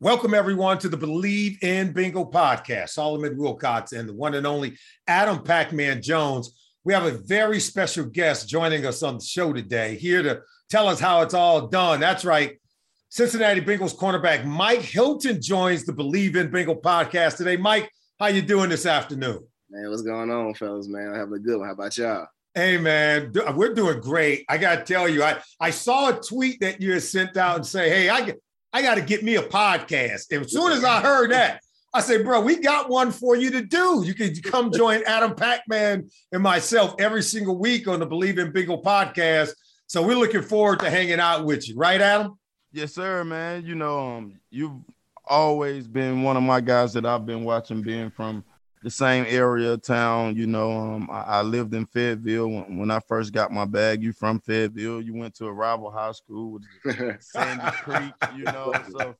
Welcome, 0.00 0.34
everyone, 0.34 0.78
to 0.78 0.88
the 0.88 0.96
Bleav 0.96 1.62
in 1.62 1.92
Bengals 1.92 2.32
podcast. 2.32 2.90
Solomon 2.90 3.36
Wilcox 3.36 3.92
and 3.92 4.08
the 4.08 4.12
one 4.12 4.34
and 4.34 4.46
only 4.46 4.76
Adam 5.06 5.42
Pac 5.42 5.72
Man 5.72 6.02
Jones. 6.02 6.54
We 6.84 6.92
have 6.92 7.04
a 7.04 7.12
very 7.12 7.60
special 7.60 8.04
guest 8.04 8.48
joining 8.48 8.86
us 8.86 9.02
on 9.02 9.18
the 9.18 9.24
show 9.24 9.52
today, 9.52 9.96
here 9.96 10.22
to 10.22 10.42
tell 10.68 10.88
us 10.88 11.00
how 11.00 11.22
it's 11.22 11.34
all 11.34 11.66
done. 11.66 12.00
That's 12.00 12.24
right. 12.24 12.60
Cincinnati 13.08 13.60
Bengals 13.60 13.96
cornerback 13.96 14.44
Mike 14.44 14.82
Hilton 14.82 15.40
joins 15.40 15.84
the 15.84 15.92
Bleav 15.92 16.36
in 16.36 16.50
Bengals 16.50 16.82
podcast 16.82 17.36
today. 17.36 17.56
Mike, 17.56 17.90
how 18.18 18.26
you 18.26 18.42
doing 18.42 18.70
this 18.70 18.86
afternoon? 18.86 19.46
Man, 19.70 19.90
what's 19.90 20.02
going 20.02 20.30
on, 20.30 20.54
fellas? 20.54 20.88
Man, 20.88 21.08
I'm 21.08 21.14
having 21.14 21.34
a 21.34 21.38
good 21.38 21.58
one. 21.58 21.66
How 21.66 21.74
about 21.74 21.96
y'all? 21.96 22.26
Hey 22.54 22.78
man, 22.78 23.32
we're 23.54 23.74
doing 23.74 24.00
great. 24.00 24.44
I 24.48 24.58
got 24.58 24.86
to 24.86 24.92
tell 24.92 25.08
you, 25.08 25.24
I, 25.24 25.40
I 25.58 25.70
saw 25.70 26.10
a 26.10 26.20
tweet 26.20 26.60
that 26.60 26.80
you 26.80 26.92
had 26.92 27.02
sent 27.02 27.36
out 27.36 27.56
and 27.56 27.66
say, 27.66 27.90
"Hey, 27.90 28.08
I 28.08 28.20
get, 28.26 28.40
I 28.74 28.82
got 28.82 28.96
to 28.96 29.00
get 29.00 29.22
me 29.22 29.36
a 29.36 29.42
podcast." 29.42 30.30
And 30.32 30.44
as 30.44 30.52
soon 30.52 30.72
as 30.72 30.84
I 30.84 31.00
heard 31.00 31.30
that, 31.30 31.62
I 31.94 32.00
said, 32.00 32.24
"Bro, 32.24 32.42
we 32.42 32.56
got 32.56 32.90
one 32.90 33.10
for 33.10 33.36
you 33.36 33.50
to 33.52 33.62
do. 33.62 34.02
You 34.04 34.12
can 34.12 34.34
come 34.42 34.70
join 34.72 35.02
Adam 35.06 35.34
Pac-Man 35.34 36.10
and 36.32 36.42
myself 36.42 36.94
every 36.98 37.22
single 37.22 37.56
week 37.58 37.88
on 37.88 38.00
the 38.00 38.06
Bleav 38.06 38.38
in 38.38 38.52
Bengals 38.52 38.82
podcast." 38.82 39.52
So 39.86 40.02
we're 40.02 40.16
looking 40.16 40.42
forward 40.42 40.80
to 40.80 40.90
hanging 40.90 41.20
out 41.20 41.44
with 41.44 41.68
you, 41.68 41.76
right, 41.76 42.00
Adam? 42.00 42.38
Yes, 42.72 42.94
sir, 42.94 43.22
man. 43.22 43.64
You 43.64 43.76
know, 43.76 44.16
um, 44.16 44.40
you've 44.50 44.72
always 45.24 45.86
been 45.86 46.22
one 46.22 46.36
of 46.36 46.42
my 46.42 46.60
guys 46.60 46.92
that 46.94 47.06
I've 47.06 47.24
been 47.24 47.44
watching, 47.44 47.82
being 47.82 48.10
from 48.10 48.44
the 48.84 48.90
same 48.90 49.24
area 49.26 49.72
of 49.72 49.82
town. 49.82 50.36
You 50.36 50.46
know, 50.46 50.70
um, 50.70 51.08
I, 51.10 51.22
I 51.22 51.42
lived 51.42 51.72
in 51.72 51.86
Fayetteville 51.86 52.48
when, 52.48 52.78
when 52.78 52.90
I 52.90 53.00
first 53.00 53.32
got 53.32 53.50
my 53.50 53.64
bag. 53.64 54.02
You 54.02 54.12
from 54.12 54.40
Fayetteville? 54.40 55.00
You 55.00 55.14
went 55.14 55.34
to 55.36 55.46
a 55.46 55.52
rival 55.52 55.90
high 55.90 56.12
school 56.12 56.60
with 56.84 57.22
Sandy 57.22 57.64
Creek. 57.78 58.12
You 58.36 58.44
know, 58.44 58.74
so 58.92 59.14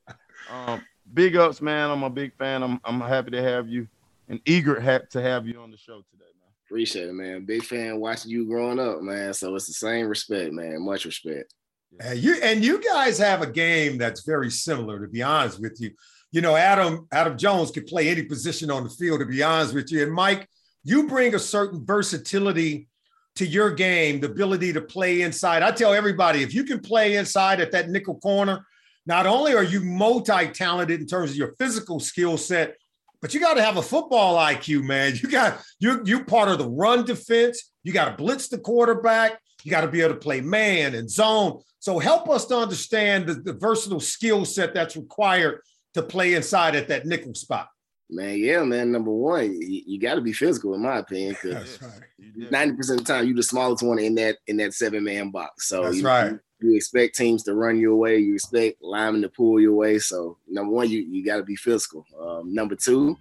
um, 0.52 0.82
big 1.14 1.36
ups, 1.36 1.62
man. 1.62 1.90
I'm 1.90 2.02
a 2.02 2.10
big 2.10 2.34
fan. 2.34 2.62
I'm 2.62 2.78
I'm 2.84 3.00
happy 3.00 3.30
to 3.30 3.42
have 3.42 3.66
you 3.66 3.88
and 4.28 4.38
eager 4.44 4.78
ha- 4.78 5.06
to 5.10 5.22
have 5.22 5.48
you 5.48 5.58
on 5.58 5.70
the 5.70 5.78
show 5.78 6.02
today, 6.10 6.30
man. 6.38 6.50
Appreciate 6.66 7.08
it, 7.08 7.14
man. 7.14 7.46
Big 7.46 7.64
fan 7.64 7.98
watching 7.98 8.30
you 8.30 8.46
growing 8.46 8.78
up, 8.78 9.00
man. 9.00 9.32
So 9.32 9.54
it's 9.54 9.66
the 9.66 9.72
same 9.72 10.06
respect, 10.06 10.52
man. 10.52 10.84
Much 10.84 11.06
respect. 11.06 11.54
And 12.00 12.18
you 12.18 12.34
and 12.42 12.62
you 12.62 12.82
guys 12.82 13.16
have 13.16 13.40
a 13.40 13.50
game 13.50 13.96
that's 13.96 14.24
very 14.24 14.50
similar, 14.50 15.00
to 15.00 15.08
be 15.08 15.22
honest 15.22 15.58
with 15.58 15.80
you. 15.80 15.92
You 16.34 16.40
know, 16.40 16.56
Adam 16.56 17.06
Adam 17.12 17.38
Jones 17.38 17.70
could 17.70 17.86
play 17.86 18.08
any 18.08 18.24
position 18.24 18.68
on 18.68 18.82
the 18.82 18.90
field, 18.90 19.20
to 19.20 19.24
be 19.24 19.40
honest 19.40 19.72
with 19.72 19.92
you. 19.92 20.02
And 20.02 20.12
Mike, 20.12 20.48
you 20.82 21.06
bring 21.06 21.36
a 21.36 21.38
certain 21.38 21.86
versatility 21.86 22.88
to 23.36 23.46
your 23.46 23.70
game, 23.70 24.18
the 24.18 24.26
ability 24.26 24.72
to 24.72 24.80
play 24.80 25.22
inside. 25.22 25.62
I 25.62 25.70
tell 25.70 25.94
everybody, 25.94 26.42
if 26.42 26.52
you 26.52 26.64
can 26.64 26.80
play 26.80 27.14
inside 27.14 27.60
at 27.60 27.70
that 27.70 27.88
nickel 27.88 28.18
corner, 28.18 28.66
not 29.06 29.26
only 29.26 29.54
are 29.54 29.62
you 29.62 29.80
multi-talented 29.80 31.00
in 31.00 31.06
terms 31.06 31.30
of 31.30 31.36
your 31.36 31.54
physical 31.56 32.00
skill 32.00 32.36
set, 32.36 32.78
but 33.22 33.32
you 33.32 33.38
got 33.38 33.54
to 33.54 33.62
have 33.62 33.76
a 33.76 33.82
football 33.82 34.36
IQ, 34.36 34.82
man. 34.82 35.14
You 35.14 35.30
got 35.30 35.62
you 35.78 36.02
you 36.04 36.24
part 36.24 36.48
of 36.48 36.58
the 36.58 36.68
run 36.68 37.04
defense. 37.04 37.70
You 37.84 37.92
got 37.92 38.06
to 38.06 38.16
blitz 38.16 38.48
the 38.48 38.58
quarterback. 38.58 39.38
You 39.62 39.70
got 39.70 39.82
to 39.82 39.88
be 39.88 40.00
able 40.00 40.14
to 40.14 40.20
play 40.20 40.40
man 40.40 40.96
and 40.96 41.08
zone. 41.08 41.60
So 41.78 42.00
help 42.00 42.28
us 42.28 42.46
to 42.46 42.56
understand 42.56 43.28
the, 43.28 43.34
the 43.34 43.52
versatile 43.52 44.00
skill 44.00 44.44
set 44.44 44.74
that's 44.74 44.96
required 44.96 45.60
to 45.94 46.02
play 46.02 46.34
inside 46.34 46.74
at 46.76 46.88
that 46.88 47.06
nickel 47.06 47.34
spot. 47.34 47.68
Man, 48.10 48.38
yeah, 48.38 48.62
man. 48.62 48.92
Number 48.92 49.10
one, 49.10 49.50
you, 49.60 49.82
you 49.86 49.98
got 50.00 50.16
to 50.16 50.20
be 50.20 50.32
physical, 50.32 50.74
in 50.74 50.82
my 50.82 50.98
opinion, 50.98 51.36
because 51.42 51.80
right. 51.80 51.90
You 52.18 52.32
did. 52.42 52.52
ninety 52.52 52.76
percent 52.76 53.00
of 53.00 53.06
the 53.06 53.12
time, 53.12 53.26
you're 53.26 53.36
the 53.36 53.42
smallest 53.42 53.82
one 53.82 53.98
in 53.98 54.14
that 54.16 54.36
in 54.46 54.56
that 54.58 54.74
seven 54.74 55.02
man 55.04 55.30
box. 55.30 55.68
So 55.68 55.84
That's 55.84 55.96
you, 55.98 56.06
right. 56.06 56.32
you, 56.60 56.70
you 56.70 56.76
expect 56.76 57.16
teams 57.16 57.42
to 57.44 57.54
run 57.54 57.78
your 57.78 57.96
way. 57.96 58.18
You 58.18 58.34
expect 58.34 58.82
linemen 58.82 59.22
to 59.22 59.28
pull 59.30 59.58
your 59.60 59.72
way. 59.72 59.98
So 59.98 60.36
number 60.48 60.70
one, 60.72 60.90
you 60.90 61.00
you 61.00 61.24
got 61.24 61.38
to 61.38 61.42
be 61.42 61.56
physical. 61.56 62.04
Um, 62.20 62.52
number 62.52 62.74
two, 62.76 63.16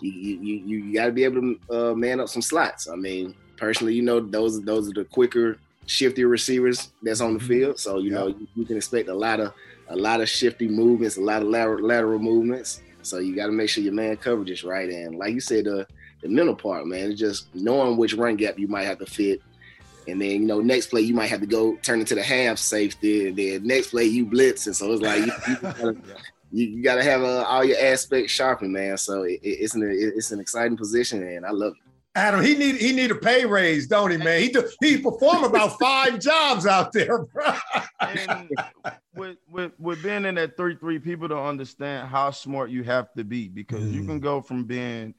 you 0.00 0.10
you 0.10 0.36
you, 0.66 0.78
you 0.86 0.94
got 0.94 1.06
to 1.06 1.12
be 1.12 1.24
able 1.24 1.40
to 1.42 1.90
uh, 1.90 1.94
man 1.94 2.18
up 2.20 2.28
some 2.28 2.42
slots. 2.42 2.88
I 2.88 2.96
mean, 2.96 3.34
personally, 3.58 3.94
you 3.94 4.02
know, 4.02 4.18
those 4.18 4.62
those 4.64 4.88
are 4.88 4.94
the 4.94 5.04
quicker, 5.04 5.58
shiftier 5.86 6.28
receivers 6.30 6.90
that's 7.02 7.20
on 7.20 7.34
the 7.34 7.40
Mhm. 7.40 7.46
field. 7.48 7.78
So 7.78 7.98
you 7.98 8.10
know, 8.10 8.28
you, 8.28 8.48
you 8.54 8.64
can 8.64 8.76
expect 8.78 9.08
a 9.10 9.14
lot 9.14 9.40
of 9.40 9.52
a 9.92 9.96
lot 9.96 10.20
of 10.20 10.28
shifty 10.28 10.68
movements, 10.68 11.16
a 11.16 11.20
lot 11.20 11.42
of 11.42 11.48
lateral, 11.48 11.84
lateral 11.86 12.18
movements. 12.18 12.82
So 13.02 13.18
you 13.18 13.34
got 13.36 13.46
to 13.46 13.52
make 13.52 13.68
sure 13.68 13.82
your 13.84 13.92
man 13.92 14.16
coverage 14.16 14.50
is 14.50 14.64
right. 14.64 14.88
And 14.88 15.16
like 15.16 15.34
you 15.34 15.40
said, 15.40 15.64
the 15.66 15.86
the 16.22 16.28
mental 16.28 16.54
part, 16.54 16.86
man, 16.86 17.12
is 17.12 17.18
just 17.18 17.52
knowing 17.54 17.96
which 17.96 18.14
run 18.14 18.36
gap 18.36 18.58
you 18.58 18.68
might 18.68 18.84
have 18.84 18.98
to 19.00 19.06
fit. 19.06 19.40
And 20.08 20.20
then, 20.20 20.30
you 20.30 20.40
know, 20.46 20.60
next 20.60 20.86
play 20.88 21.00
you 21.00 21.14
might 21.14 21.26
have 21.30 21.40
to 21.40 21.46
go 21.46 21.76
turn 21.76 22.00
into 22.00 22.14
the 22.14 22.22
half 22.22 22.58
safety. 22.58 23.28
And 23.28 23.36
then 23.36 23.66
next 23.66 23.88
play 23.88 24.04
you 24.04 24.26
blitz. 24.26 24.66
And 24.66 24.74
so 24.76 24.92
it's 24.92 25.02
like 25.02 25.26
you, 25.26 25.32
you 25.48 25.56
gotta, 25.62 25.96
you, 26.52 26.66
you 26.66 26.82
gotta 26.82 27.02
have 27.02 27.22
uh, 27.22 27.42
all 27.48 27.64
your 27.64 27.78
aspects 27.78 28.30
sharpened, 28.32 28.72
man. 28.72 28.96
So 28.98 29.22
it, 29.24 29.40
it- 29.42 29.58
it's 29.60 29.74
an 29.74 29.82
it's 29.84 30.30
an 30.32 30.38
exciting 30.40 30.76
position, 30.76 31.22
and 31.22 31.44
I 31.44 31.50
love 31.50 31.72
it. 31.72 31.90
Adam, 32.14 32.42
he 32.44 32.54
need 32.54 32.76
he 32.76 32.92
need 32.92 33.10
a 33.10 33.14
pay 33.14 33.46
raise, 33.46 33.86
don't 33.86 34.10
he, 34.10 34.16
man? 34.18 34.40
He 34.42 34.48
do, 34.50 34.68
he 34.82 34.98
perform 34.98 35.44
about 35.44 35.78
five 35.80 36.18
jobs 36.20 36.66
out 36.66 36.92
there, 36.92 37.24
bro. 37.24 37.54
and 38.00 38.48
with, 39.52 39.72
with 39.78 40.02
being 40.02 40.24
in 40.24 40.34
that 40.36 40.56
three 40.56 40.76
three, 40.76 40.98
people 40.98 41.28
don't 41.28 41.46
understand 41.46 42.08
how 42.08 42.30
smart 42.30 42.70
you 42.70 42.82
have 42.84 43.12
to 43.12 43.24
be 43.24 43.48
because 43.48 43.92
you 43.92 44.02
can 44.04 44.18
go 44.18 44.40
from 44.40 44.64
being 44.64 45.14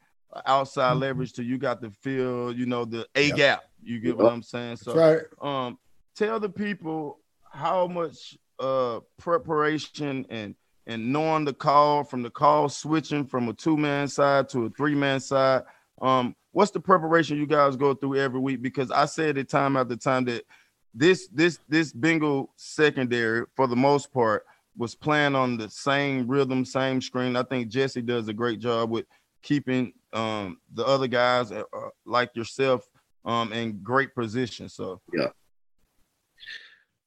outside 0.45 0.93
leverage 0.93 1.33
to 1.33 1.43
you 1.43 1.57
got 1.57 1.81
the 1.81 1.91
feel, 1.91 2.51
you 2.51 2.65
know, 2.65 2.85
the 2.85 3.07
A 3.15 3.27
Yep. 3.27 3.37
gap. 3.37 3.63
You 3.83 3.99
get 3.99 4.17
what 4.17 4.31
I'm 4.31 4.41
saying? 4.41 4.77
So 4.77 4.95
right. 4.95 5.21
um 5.41 5.77
tell 6.15 6.39
the 6.39 6.49
people 6.49 7.19
how 7.51 7.87
much 7.87 8.37
uh 8.59 8.99
preparation 9.19 10.25
and 10.29 10.55
and 10.85 11.13
knowing 11.13 11.45
the 11.45 11.53
call 11.53 12.03
from 12.03 12.23
the 12.23 12.29
call 12.29 12.67
switching 12.69 13.25
from 13.25 13.47
a 13.47 13.53
two-man 13.53 14.07
side 14.07 14.49
to 14.49 14.65
a 14.65 14.69
three-man 14.71 15.19
side. 15.19 15.63
Um, 16.01 16.35
what's 16.51 16.71
the 16.71 16.79
preparation 16.79 17.37
you 17.37 17.45
guys 17.47 17.77
go 17.77 17.93
through 17.93 18.17
every 18.17 18.39
week? 18.39 18.61
Because 18.61 18.91
I 18.91 19.05
said 19.05 19.37
it 19.37 19.47
time 19.47 19.77
after 19.77 19.95
time 19.95 20.25
that 20.25 20.43
this 20.93 21.27
this 21.27 21.59
this 21.67 21.91
Bengal 21.91 22.51
secondary, 22.55 23.45
for 23.55 23.67
the 23.67 23.75
most 23.75 24.13
part, 24.13 24.45
was 24.77 24.95
playing 24.95 25.35
on 25.35 25.57
the 25.57 25.69
same 25.69 26.27
rhythm, 26.27 26.65
same 26.65 27.01
screen. 27.01 27.35
I 27.35 27.43
think 27.43 27.69
Jessie 27.69 28.01
does 28.01 28.27
a 28.27 28.33
great 28.33 28.59
job 28.59 28.89
with 28.89 29.05
keeping 29.41 29.93
um 30.13 30.59
the 30.73 30.85
other 30.85 31.07
guys 31.07 31.51
uh, 31.51 31.63
uh, 31.75 31.89
like 32.05 32.35
yourself 32.35 32.87
um 33.25 33.51
in 33.51 33.79
great 33.81 34.13
position. 34.13 34.69
So 34.69 35.01
yeah. 35.13 35.29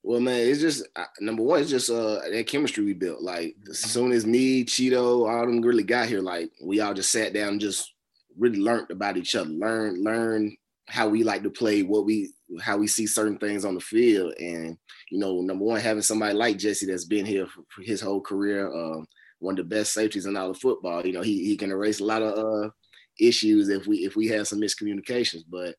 Well, 0.03 0.21
man, 0.21 0.47
it's 0.47 0.61
just 0.61 0.87
number 1.21 1.43
one. 1.43 1.61
It's 1.61 1.71
just 1.71 1.91
uh 1.91 2.21
that 2.31 2.47
chemistry 2.47 2.85
we 2.85 2.95
built. 2.95 3.23
Like 3.23 3.57
as 3.69 3.79
soon 3.79 4.13
as 4.13 4.27
me, 4.27 4.65
Chido, 4.65 5.29
all 5.29 5.47
them 5.47 5.61
really 5.63 5.83
got 5.83 6.09
here, 6.09 6.21
like 6.21 6.51
we 6.63 6.81
all 6.81 6.95
just 6.95 7.11
sat 7.11 7.33
down, 7.33 7.49
and 7.49 7.61
just 7.61 7.93
really 8.39 8.59
learned 8.59 8.91
about 8.91 9.17
each 9.17 9.35
other, 9.35 9.51
learn 9.51 10.03
learn 10.03 10.57
how 10.89 11.09
we 11.09 11.25
like 11.25 11.43
to 11.43 11.51
play, 11.51 11.83
what 11.83 12.05
we 12.05 12.33
how 12.61 12.77
we 12.77 12.87
see 12.87 13.07
certain 13.07 13.39
things 13.39 13.65
on 13.65 13.75
the 13.75 13.81
field, 13.81 14.35
and 14.39 14.77
you 15.11 15.19
know, 15.19 15.41
number 15.41 15.65
one, 15.65 15.81
having 15.81 16.03
somebody 16.03 16.35
like 16.35 16.59
Jessie 16.59 16.87
that's 16.87 17.05
been 17.05 17.27
here 17.27 17.47
for, 17.47 17.83
his 17.83 18.01
whole 18.01 18.21
career, 18.21 18.73
um, 18.73 19.07
one 19.41 19.59
of 19.59 19.69
the 19.69 19.77
best 19.77 19.93
safeties 19.93 20.27
in 20.27 20.37
all 20.37 20.51
of 20.51 20.59
football. 20.59 21.05
You 21.05 21.13
know, 21.13 21.23
he 21.23 21.45
he 21.45 21.57
can 21.57 21.71
erase 21.71 22.01
a 22.01 22.05
lot 22.05 22.23
of 22.23 22.39
uh 22.39 22.71
issues 23.19 23.69
if 23.69 23.87
we 23.87 23.99
if 23.99 24.17
we 24.17 24.29
have 24.29 24.47
some 24.47 24.61
miscommunications, 24.61 25.43
but 25.49 25.75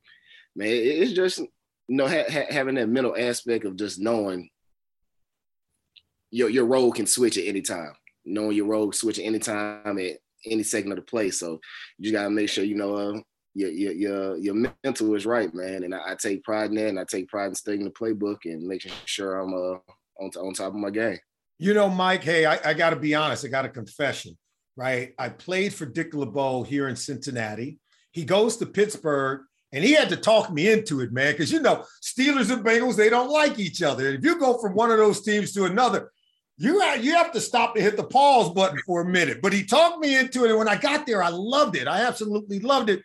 man, 0.56 0.68
it's 0.70 1.14
just 1.14 1.40
you 1.40 1.96
know, 1.96 2.08
ha- 2.08 2.30
ha- 2.30 2.48
having 2.50 2.76
that 2.76 2.90
mental 2.90 3.16
aspect 3.18 3.66
of 3.66 3.78
just 3.78 4.00
knowing 4.00 4.50
your 6.32 6.50
your 6.50 6.66
role 6.66 6.92
can 6.92 7.08
switch 7.08 7.38
at 7.38 7.46
any 7.46 7.62
time. 7.62 7.94
Knowing 8.26 8.58
your 8.58 8.66
role 8.66 8.92
switch 8.92 9.20
at 9.20 9.26
any 9.26 9.40
time 9.40 9.98
at 9.98 10.18
any 10.46 10.64
second 10.64 10.92
of 10.92 10.98
the 10.98 11.02
play. 11.02 11.32
So 11.32 11.60
you 11.98 12.12
gotta 12.12 12.30
make 12.30 12.50
sure 12.50 12.64
you 12.64 12.76
know 12.76 12.96
uh, 12.96 13.20
your 13.58 13.72
your 13.72 13.94
your 13.94 14.38
your 14.38 14.72
mental 14.84 15.16
is 15.16 15.26
right, 15.26 15.54
man. 15.54 15.84
And 15.84 15.96
I, 15.96 16.12
I 16.12 16.16
take 16.16 16.44
pride 16.44 16.70
in 16.70 16.76
that, 16.76 16.90
and 16.90 17.00
I 17.00 17.06
take 17.06 17.28
pride 17.28 17.48
in 17.48 17.56
studying 17.56 17.86
the 17.86 17.90
playbook 17.90 18.46
and 18.46 18.68
making 18.68 18.92
sure 19.06 19.40
I'm 19.40 19.54
uh 19.54 19.78
on, 20.20 20.30
on 20.40 20.54
top 20.54 20.74
of 20.74 20.76
my 20.76 20.92
game. 20.92 21.18
You 21.58 21.74
know, 21.74 21.90
Mike, 21.90 22.24
hey, 22.24 22.46
I, 22.46 22.60
I 22.64 22.74
got 22.74 22.92
to 22.92 22.96
be 22.96 23.16
honest. 23.16 23.46
I 23.46 23.48
got 23.48 23.66
a 23.66 23.70
confession, 23.70 24.38
right? 24.76 25.14
I 25.18 25.30
played 25.30 25.74
for 25.74 25.88
Dick 25.88 26.14
LeBeau 26.14 26.64
here 26.64 26.88
in 26.88 26.96
Cincinnati. 26.96 27.80
He 28.12 28.26
goes 28.26 28.58
to 28.58 28.68
Pittsburgh 28.68 29.42
and 29.72 29.84
he 29.84 29.94
had 29.94 30.10
to 30.10 30.18
talk 30.18 30.52
me 30.52 30.72
into 30.72 31.02
it, 31.02 31.12
man, 31.12 31.34
because 31.34 31.52
you 31.52 31.60
know, 31.60 31.84
Steelers 32.02 32.52
and 32.52 32.64
Bengals, 32.64 32.96
they 32.96 33.10
don't 33.10 33.32
like 33.32 33.58
each 33.58 33.82
other. 33.82 34.08
If 34.10 34.24
you 34.24 34.40
go 34.40 34.60
from 34.60 34.76
one 34.76 34.92
of 34.92 34.98
those 34.98 35.24
teams 35.24 35.52
to 35.54 35.66
another, 35.66 36.12
you 36.58 36.80
have, 36.80 37.04
you 37.04 37.14
have 37.16 37.32
to 37.32 37.42
stop 37.42 37.76
to 37.76 37.82
hit 37.82 37.98
the 37.98 38.04
pause 38.04 38.52
button 38.52 38.80
for 38.86 39.02
a 39.02 39.06
minute. 39.06 39.40
But 39.42 39.54
he 39.54 39.64
talked 39.64 40.00
me 40.00 40.16
into 40.16 40.46
it. 40.46 40.50
And 40.50 40.60
when 40.60 40.68
I 40.68 40.78
got 40.78 41.06
there, 41.06 41.24
I 41.24 41.30
loved 41.30 41.76
it. 41.76 41.88
I 41.88 42.02
absolutely 42.02 42.60
loved 42.60 42.90
it 42.90 43.02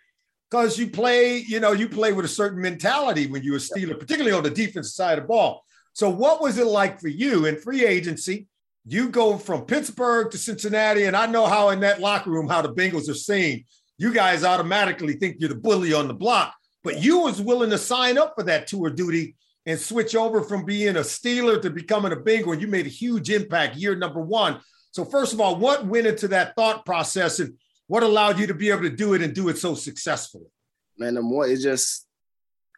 because 0.52 0.78
you 0.78 0.86
play, 0.86 1.38
you 1.38 1.60
know, 1.60 1.72
you 1.72 1.88
play 1.88 2.12
with 2.12 2.26
a 2.26 2.28
certain 2.28 2.60
mentality 2.60 3.26
when 3.26 3.42
you're 3.42 3.56
a 3.56 3.58
Steeler, 3.58 3.98
particularly 3.98 4.36
on 4.36 4.42
the 4.42 4.50
defensive 4.50 4.92
side 4.92 5.16
of 5.16 5.24
the 5.24 5.28
ball. 5.28 5.64
So, 5.94 6.10
what 6.10 6.42
was 6.42 6.58
it 6.58 6.66
like 6.66 7.00
for 7.00 7.08
you 7.08 7.46
in 7.46 7.56
free 7.56 7.86
agency? 7.86 8.48
You 8.84 9.08
go 9.08 9.38
from 9.38 9.64
Pittsburgh 9.64 10.30
to 10.30 10.36
Cincinnati, 10.36 11.04
and 11.04 11.16
I 11.16 11.24
know 11.24 11.46
how 11.46 11.70
in 11.70 11.80
that 11.80 12.02
locker 12.02 12.30
room 12.30 12.48
how 12.48 12.60
the 12.60 12.68
Bengals 12.68 13.08
are 13.08 13.14
seen. 13.14 13.64
You 13.96 14.12
guys 14.12 14.44
automatically 14.44 15.14
think 15.14 15.36
you're 15.38 15.48
the 15.48 15.54
bully 15.54 15.94
on 15.94 16.06
the 16.06 16.12
block, 16.12 16.54
but 16.84 17.02
you 17.02 17.20
was 17.20 17.40
willing 17.40 17.70
to 17.70 17.78
sign 17.78 18.18
up 18.18 18.34
for 18.36 18.42
that 18.42 18.66
tour 18.66 18.90
duty 18.90 19.36
and 19.64 19.80
switch 19.80 20.14
over 20.14 20.42
from 20.42 20.66
being 20.66 20.96
a 20.96 21.00
Steeler 21.00 21.62
to 21.62 21.70
becoming 21.70 22.12
a 22.12 22.16
Bengal, 22.16 22.54
you 22.54 22.66
made 22.66 22.84
a 22.84 22.90
huge 22.90 23.30
impact 23.30 23.76
year 23.76 23.96
number 23.96 24.20
one. 24.20 24.60
So, 24.90 25.06
first 25.06 25.32
of 25.32 25.40
all, 25.40 25.56
what 25.56 25.86
went 25.86 26.06
into 26.06 26.28
that 26.28 26.54
thought 26.56 26.84
process, 26.84 27.40
and 27.40 27.54
what 27.86 28.02
allowed 28.02 28.38
you 28.38 28.46
to 28.46 28.54
be 28.54 28.70
able 28.70 28.82
to 28.82 28.90
do 28.90 29.14
it 29.14 29.22
and 29.22 29.34
do 29.34 29.48
it 29.48 29.58
so 29.58 29.74
successfully? 29.74 30.50
Man, 30.98 31.14
the 31.14 31.22
more 31.22 31.46
it's 31.46 31.62
just 31.62 32.06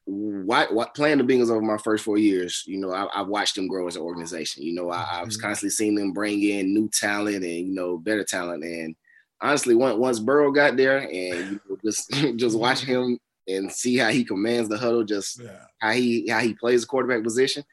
why, 0.06 0.66
why, 0.70 0.86
playing 0.94 1.18
the 1.18 1.24
Bengals 1.24 1.50
over 1.50 1.62
my 1.62 1.78
first 1.78 2.04
four 2.04 2.18
years, 2.18 2.62
you 2.66 2.78
know, 2.78 2.92
I, 2.92 3.08
have 3.14 3.28
watched 3.28 3.54
them 3.54 3.68
grow 3.68 3.86
as 3.86 3.96
an 3.96 4.02
organization. 4.02 4.62
You 4.62 4.74
know, 4.74 4.90
I, 4.90 4.98
have 4.98 5.28
mm-hmm. 5.28 5.40
constantly 5.40 5.70
seen 5.70 5.94
them 5.94 6.12
bring 6.12 6.42
in 6.42 6.74
new 6.74 6.88
talent 6.90 7.36
and 7.36 7.44
you 7.44 7.74
know 7.74 7.96
better 7.96 8.24
talent. 8.24 8.64
And 8.64 8.94
honestly, 9.40 9.74
once 9.74 9.96
once 9.96 10.18
Burrow 10.18 10.52
got 10.52 10.76
there, 10.76 10.98
and 10.98 11.10
you 11.12 11.60
know, 11.68 11.76
just 11.84 12.10
just 12.36 12.58
watching 12.58 12.88
him 12.88 13.18
and 13.48 13.72
see 13.72 13.96
how 13.96 14.10
he 14.10 14.24
commands 14.24 14.68
the 14.68 14.76
huddle, 14.76 15.04
just 15.04 15.40
yeah. 15.40 15.64
how 15.78 15.92
he 15.92 16.28
how 16.28 16.40
he 16.40 16.54
plays 16.54 16.82
the 16.82 16.86
quarterback 16.86 17.22
position, 17.22 17.64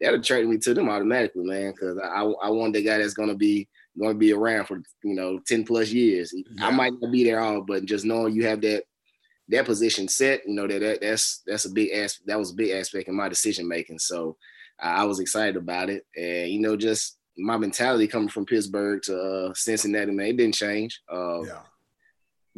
that 0.00 0.14
attracted 0.14 0.48
me 0.48 0.58
to 0.58 0.74
them 0.74 0.88
automatically, 0.88 1.44
man. 1.44 1.72
Because 1.72 1.98
I 1.98 2.22
I 2.22 2.50
want 2.50 2.74
the 2.74 2.82
guy 2.82 2.98
that's 2.98 3.14
gonna 3.14 3.34
be 3.34 3.68
going 4.00 4.14
to 4.14 4.18
be 4.18 4.32
around 4.32 4.66
for 4.66 4.82
you 5.04 5.14
know 5.14 5.38
10 5.46 5.64
plus 5.64 5.90
years. 5.90 6.32
Yeah. 6.34 6.66
I 6.66 6.70
might 6.70 6.92
not 7.00 7.12
be 7.12 7.24
there 7.24 7.40
all, 7.40 7.60
but 7.62 7.84
just 7.84 8.04
knowing 8.04 8.34
you 8.34 8.46
have 8.46 8.60
that 8.62 8.84
that 9.50 9.66
position 9.66 10.08
set, 10.08 10.42
you 10.46 10.54
know, 10.54 10.66
that, 10.66 10.80
that 10.80 11.00
that's 11.00 11.42
that's 11.46 11.64
a 11.64 11.70
big 11.70 11.90
aspect. 11.92 12.26
That 12.26 12.38
was 12.38 12.52
a 12.52 12.54
big 12.54 12.70
aspect 12.70 13.08
in 13.08 13.16
my 13.16 13.28
decision 13.28 13.68
making. 13.68 13.98
So 13.98 14.36
uh, 14.82 14.86
I 14.86 15.04
was 15.04 15.20
excited 15.20 15.56
about 15.56 15.90
it, 15.90 16.06
and 16.16 16.50
you 16.50 16.60
know, 16.60 16.76
just 16.76 17.18
my 17.36 17.56
mentality 17.56 18.06
coming 18.06 18.28
from 18.28 18.46
Pittsburgh 18.46 19.02
to 19.02 19.20
uh, 19.20 19.54
Cincinnati, 19.54 20.12
man, 20.12 20.26
it 20.26 20.36
didn't 20.36 20.54
change. 20.54 21.00
Uh, 21.12 21.42
yeah. 21.42 21.60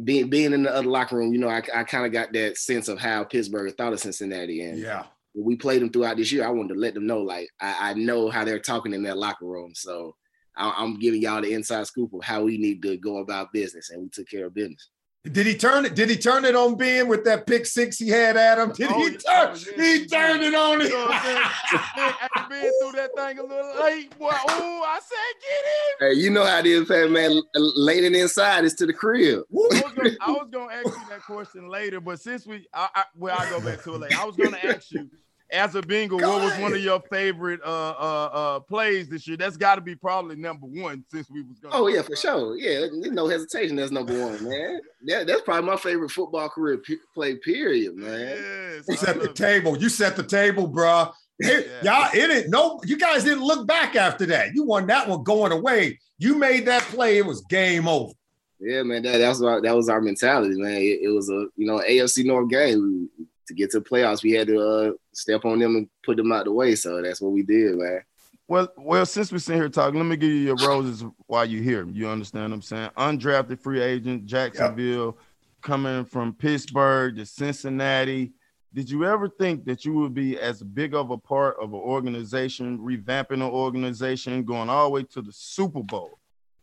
Being 0.03 0.29
being 0.29 0.53
in 0.53 0.63
the 0.63 0.75
other 0.75 0.89
locker 0.89 1.17
room, 1.17 1.33
you 1.33 1.39
know, 1.39 1.49
I, 1.49 1.61
I 1.73 1.83
kind 1.83 2.05
of 2.05 2.11
got 2.11 2.33
that 2.33 2.57
sense 2.57 2.87
of 2.87 2.99
how 2.99 3.23
Pittsburgh 3.23 3.73
thought 3.75 3.93
of 3.93 3.99
Cincinnati, 3.99 4.61
and 4.61 4.79
yeah, 4.79 5.03
we 5.35 5.55
played 5.55 5.81
them 5.81 5.91
throughout 5.91 6.17
this 6.17 6.31
year. 6.31 6.45
I 6.45 6.49
wanted 6.49 6.73
to 6.73 6.79
let 6.79 6.93
them 6.93 7.05
know, 7.05 7.19
like, 7.19 7.49
I, 7.59 7.91
I 7.91 7.93
know 7.93 8.29
how 8.29 8.43
they're 8.43 8.59
talking 8.59 8.93
in 8.93 9.03
that 9.03 9.17
locker 9.17 9.45
room, 9.45 9.73
so 9.75 10.15
I, 10.55 10.83
am 10.83 10.99
giving 10.99 11.21
y'all 11.21 11.41
the 11.41 11.53
inside 11.53 11.87
scoop 11.87 12.13
of 12.13 12.23
how 12.23 12.43
we 12.43 12.57
need 12.57 12.81
to 12.83 12.97
go 12.97 13.17
about 13.17 13.53
business, 13.53 13.89
and 13.89 14.01
we 14.01 14.09
took 14.09 14.29
care 14.29 14.45
of 14.45 14.53
business. 14.53 14.89
Did 15.31 15.45
he 15.45 15.55
turn 15.55 15.85
it? 15.85 15.95
Did 15.95 16.09
he 16.09 16.17
turn 16.17 16.43
it 16.43 16.53
on 16.53 16.75
Ben 16.75 17.07
with 17.07 17.23
that 17.23 17.47
pick 17.47 17.65
six 17.65 17.97
he 17.97 18.09
had, 18.09 18.35
Adam? 18.35 18.73
Did 18.73 18.89
oh, 18.91 19.07
he 19.07 19.11
turn? 19.11 19.21
Oh, 19.25 19.55
yeah, 19.77 19.83
he 19.83 20.05
turned 20.05 20.43
it 20.43 20.53
on. 20.53 20.81
You 20.81 20.89
know 20.89 21.05
what 21.05 22.49
Ben 22.49 22.71
threw 22.81 22.91
that 22.91 23.09
thing 23.15 23.39
a 23.39 23.43
little 23.43 23.81
late, 23.81 24.19
boy. 24.19 24.31
Oh, 24.49 24.83
I 24.85 24.99
said, 24.99 25.39
get 25.39 26.09
him. 26.09 26.17
Hey, 26.17 26.21
you 26.21 26.29
know 26.29 26.43
how 26.45 26.59
it 26.59 26.65
is, 26.65 26.89
fat 26.89 27.09
man. 27.09 27.41
Late 27.55 28.03
and 28.03 28.17
inside 28.17 28.65
is 28.65 28.73
to 28.75 28.85
the 28.85 28.91
crib. 28.91 29.43
I 29.49 29.55
was, 29.55 30.49
gonna, 30.51 30.73
ask 30.73 30.87
you 30.87 31.09
that 31.09 31.21
question 31.25 31.69
later, 31.69 32.01
but 32.01 32.19
since 32.19 32.45
we, 32.45 32.67
I, 32.73 32.89
I, 32.93 33.03
well, 33.15 33.37
I 33.39 33.49
go 33.49 33.61
back 33.61 33.81
to 33.83 33.95
it 33.95 33.99
later. 33.99 34.17
I 34.19 34.25
was 34.25 34.35
gonna 34.35 34.59
ask 34.61 34.91
you 34.91 35.09
as 35.53 35.75
a 35.75 35.81
Bengal, 35.81 36.19
Go 36.19 36.29
what 36.29 36.41
was 36.43 36.57
one 36.57 36.73
of 36.73 36.81
your 36.81 36.99
favorite 37.11 37.61
uh, 37.63 37.91
uh, 37.97 38.29
uh, 38.33 38.59
plays 38.61 39.07
this 39.07 39.27
year? 39.27 39.37
That's 39.37 39.55
got 39.55 39.75
to 39.75 39.81
be 39.81 39.95
probably 39.95 40.35
number 40.35 40.65
one 40.65 41.05
since 41.09 41.29
we 41.29 41.43
was 41.43 41.59
going. 41.59 41.73
Oh 41.75 41.87
yeah, 41.87 42.01
for 42.01 42.15
sure. 42.15 42.57
Yeah, 42.57 42.87
no 42.91 43.27
hesitation. 43.27 43.75
That's 43.75 43.91
number 43.91 44.19
one, 44.19 44.43
man. 44.49 44.81
That, 45.05 45.27
that's 45.27 45.41
probably 45.41 45.69
my 45.69 45.77
favorite 45.77 46.11
football 46.11 46.49
career 46.49 46.77
p- 46.77 46.97
play. 47.13 47.35
Period, 47.35 47.95
man. 47.95 48.19
Yes, 48.19 48.85
you 48.89 48.97
set 48.97 49.19
the 49.19 49.29
it. 49.29 49.35
table. 49.35 49.77
You 49.77 49.89
set 49.89 50.15
the 50.15 50.23
table, 50.23 50.67
bro. 50.67 51.11
yeah. 51.39 51.59
Y'all, 51.83 52.09
it 52.13 52.27
didn't. 52.27 52.49
No, 52.49 52.79
you 52.85 52.97
guys 52.97 53.23
didn't 53.23 53.43
look 53.43 53.67
back 53.67 53.95
after 53.95 54.25
that. 54.27 54.53
You 54.53 54.63
won 54.63 54.87
that 54.87 55.07
one 55.07 55.23
going 55.23 55.51
away. 55.51 55.99
You 56.17 56.35
made 56.35 56.65
that 56.65 56.83
play. 56.83 57.17
It 57.17 57.25
was 57.25 57.41
game 57.41 57.87
over. 57.87 58.13
Yeah, 58.59 58.83
man. 58.83 59.03
That, 59.03 59.17
that 59.17 59.29
was 59.29 59.43
our, 59.43 59.61
that 59.61 59.75
was 59.75 59.89
our 59.89 59.99
mentality, 59.99 60.59
man. 60.59 60.77
It, 60.77 61.01
it 61.03 61.09
was 61.09 61.29
a 61.29 61.47
you 61.55 61.67
know 61.67 61.79
AFC 61.79 62.25
North 62.25 62.49
game. 62.49 63.09
We, 63.17 63.25
to 63.47 63.53
get 63.53 63.71
to 63.71 63.79
the 63.79 63.85
playoffs, 63.85 64.23
we 64.23 64.31
had 64.31 64.47
to 64.47 64.59
uh, 64.59 64.91
step 65.13 65.45
on 65.45 65.59
them 65.59 65.75
and 65.75 65.89
put 66.03 66.17
them 66.17 66.31
out 66.31 66.45
the 66.45 66.51
way. 66.51 66.75
So 66.75 67.01
that's 67.01 67.21
what 67.21 67.31
we 67.31 67.43
did, 67.43 67.75
man. 67.77 68.01
Well, 68.47 68.67
well, 68.77 69.05
since 69.05 69.31
we're 69.31 69.37
sitting 69.39 69.61
here 69.61 69.69
talking, 69.69 69.99
let 69.99 70.05
me 70.05 70.17
give 70.17 70.29
you 70.29 70.35
your 70.35 70.57
roses 70.57 71.03
while 71.27 71.45
you're 71.45 71.63
here. 71.63 71.87
You 71.87 72.09
understand 72.09 72.51
what 72.51 72.55
I'm 72.55 72.61
saying? 72.61 72.89
Undrafted 72.97 73.61
free 73.61 73.81
agent, 73.81 74.25
Jacksonville, 74.25 75.05
yep. 75.05 75.15
coming 75.61 76.03
from 76.03 76.33
Pittsburgh 76.33 77.15
to 77.15 77.25
Cincinnati. 77.25 78.33
Did 78.73 78.89
you 78.89 79.05
ever 79.05 79.29
think 79.29 79.65
that 79.65 79.85
you 79.85 79.93
would 79.93 80.13
be 80.13 80.37
as 80.39 80.61
big 80.61 80.93
of 80.93 81.11
a 81.11 81.17
part 81.17 81.57
of 81.61 81.73
an 81.73 81.79
organization, 81.79 82.79
revamping 82.79 83.33
an 83.33 83.43
organization, 83.43 84.43
going 84.43 84.69
all 84.69 84.85
the 84.85 84.89
way 84.89 85.03
to 85.03 85.21
the 85.21 85.31
Super 85.31 85.83
Bowl? 85.83 86.19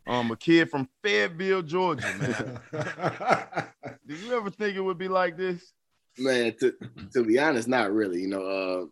Um, 0.06 0.31
a 0.32 0.37
kid 0.37 0.69
from 0.71 0.88
Fayetteville, 1.03 1.62
Georgia, 1.62 2.61
man. 2.73 3.65
Did 4.06 4.19
you 4.19 4.37
ever 4.37 4.50
think 4.50 4.77
it 4.77 4.81
would 4.81 4.99
be 4.99 5.09
like 5.09 5.37
this? 5.37 5.73
Man, 6.18 6.54
to 6.60 6.74
to 7.14 7.24
be 7.24 7.38
honest, 7.38 7.68
not 7.68 7.92
really. 7.92 8.20
You 8.20 8.28
know, 8.28 8.42
uh, 8.42 8.86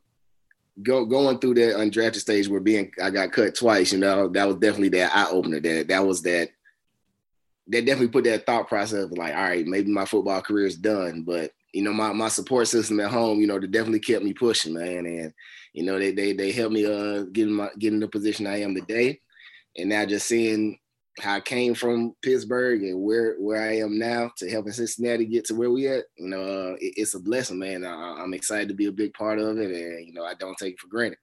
go 0.82 1.04
going 1.04 1.38
through 1.38 1.54
that 1.54 1.76
undrafted 1.76 2.16
stage 2.16 2.48
where 2.48 2.60
being 2.60 2.90
I 3.02 3.10
got 3.10 3.32
cut 3.32 3.54
twice. 3.54 3.92
You 3.92 3.98
know, 3.98 4.28
that 4.28 4.46
was 4.46 4.56
definitely 4.56 4.90
that 4.90 5.14
eye 5.14 5.30
opener. 5.30 5.60
That 5.60 5.88
that 5.88 6.06
was 6.06 6.22
that. 6.22 6.50
That 7.70 7.84
definitely 7.84 8.08
put 8.08 8.24
that 8.24 8.46
thought 8.46 8.66
process 8.66 9.04
of 9.04 9.12
like, 9.12 9.34
all 9.34 9.42
right, 9.42 9.66
maybe 9.66 9.90
my 9.90 10.06
football 10.06 10.40
career 10.40 10.64
is 10.64 10.76
done. 10.76 11.22
But 11.22 11.52
you 11.74 11.82
know, 11.82 11.92
my 11.92 12.12
my 12.12 12.28
support 12.28 12.66
system 12.66 12.98
at 13.00 13.10
home, 13.10 13.40
you 13.40 13.46
know, 13.46 13.58
they 13.58 13.66
definitely 13.66 14.00
kept 14.00 14.24
me 14.24 14.32
pushing, 14.32 14.72
man. 14.72 15.04
And 15.04 15.34
you 15.74 15.84
know, 15.84 15.98
they 15.98 16.12
they 16.12 16.32
they 16.32 16.50
helped 16.50 16.72
me 16.72 16.86
uh 16.86 17.24
get 17.24 17.46
in 17.46 17.52
my 17.52 17.68
get 17.78 17.92
in 17.92 18.00
the 18.00 18.08
position 18.08 18.46
I 18.46 18.62
am 18.62 18.74
today. 18.74 19.20
And 19.76 19.90
now 19.90 20.06
just 20.06 20.26
seeing 20.26 20.78
how 21.20 21.34
I 21.36 21.40
came 21.40 21.74
from 21.74 22.14
Pittsburgh 22.22 22.82
and 22.82 23.02
where 23.02 23.37
where 23.37 23.62
I 23.62 23.78
am 23.78 23.98
now 23.98 24.30
to 24.38 24.50
helping 24.50 24.72
Cincinnati 24.72 25.26
get 25.26 25.44
to 25.46 25.54
where 25.54 25.70
we 25.70 25.88
at, 25.88 26.04
you 26.16 26.28
know, 26.28 26.42
uh, 26.42 26.76
it, 26.80 26.94
it's 26.96 27.14
a 27.14 27.20
blessing, 27.20 27.58
man. 27.58 27.84
I, 27.84 28.22
am 28.22 28.34
excited 28.34 28.68
to 28.68 28.75
be 28.75 28.87
a 28.87 28.92
big 28.92 29.14
part 29.14 29.38
of 29.38 29.58
it, 29.58 29.70
and 29.70 30.06
you 30.06 30.12
know, 30.12 30.25
I 30.25 30.34
don't 30.34 30.56
take 30.56 30.75
it 30.75 30.80
for 30.80 30.88
granted. 30.88 31.18